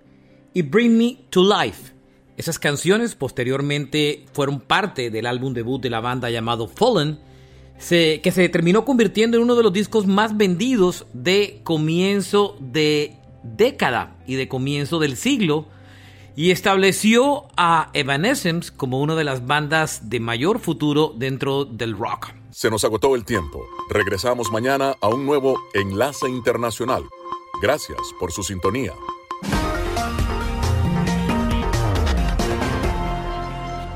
y 0.54 0.62
Bring 0.62 0.98
Me 0.98 1.18
to 1.30 1.42
Life. 1.42 1.92
Esas 2.36 2.58
canciones 2.58 3.14
posteriormente 3.14 4.24
fueron 4.32 4.60
parte 4.60 5.10
del 5.10 5.26
álbum 5.26 5.52
debut 5.52 5.80
de 5.80 5.90
la 5.90 6.00
banda 6.00 6.30
llamado 6.30 6.68
Fallen, 6.68 7.18
que 7.88 8.32
se 8.32 8.48
terminó 8.48 8.84
convirtiendo 8.84 9.36
en 9.36 9.42
uno 9.42 9.56
de 9.56 9.62
los 9.62 9.72
discos 9.72 10.06
más 10.06 10.36
vendidos 10.36 11.06
de 11.12 11.60
comienzo 11.64 12.56
de 12.60 13.16
década 13.42 14.16
y 14.26 14.34
de 14.34 14.48
comienzo 14.48 14.98
del 14.98 15.16
siglo 15.16 15.66
y 16.36 16.50
estableció 16.50 17.48
a 17.56 17.90
Evanescence 17.92 18.72
como 18.74 19.00
una 19.00 19.14
de 19.14 19.24
las 19.24 19.46
bandas 19.46 20.08
de 20.08 20.20
mayor 20.20 20.60
futuro 20.60 21.12
dentro 21.16 21.64
del 21.64 21.96
rock. 21.96 22.32
Se 22.50 22.70
nos 22.70 22.84
agotó 22.84 23.14
el 23.14 23.24
tiempo. 23.24 23.64
Regresamos 23.88 24.50
mañana 24.52 24.94
a 25.00 25.08
un 25.08 25.26
nuevo 25.26 25.60
Enlace 25.74 26.28
Internacional. 26.28 27.04
Gracias 27.62 27.98
por 28.18 28.32
su 28.32 28.42
sintonía. 28.42 28.92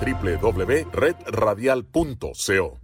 www.redradial.co 0.05 2.84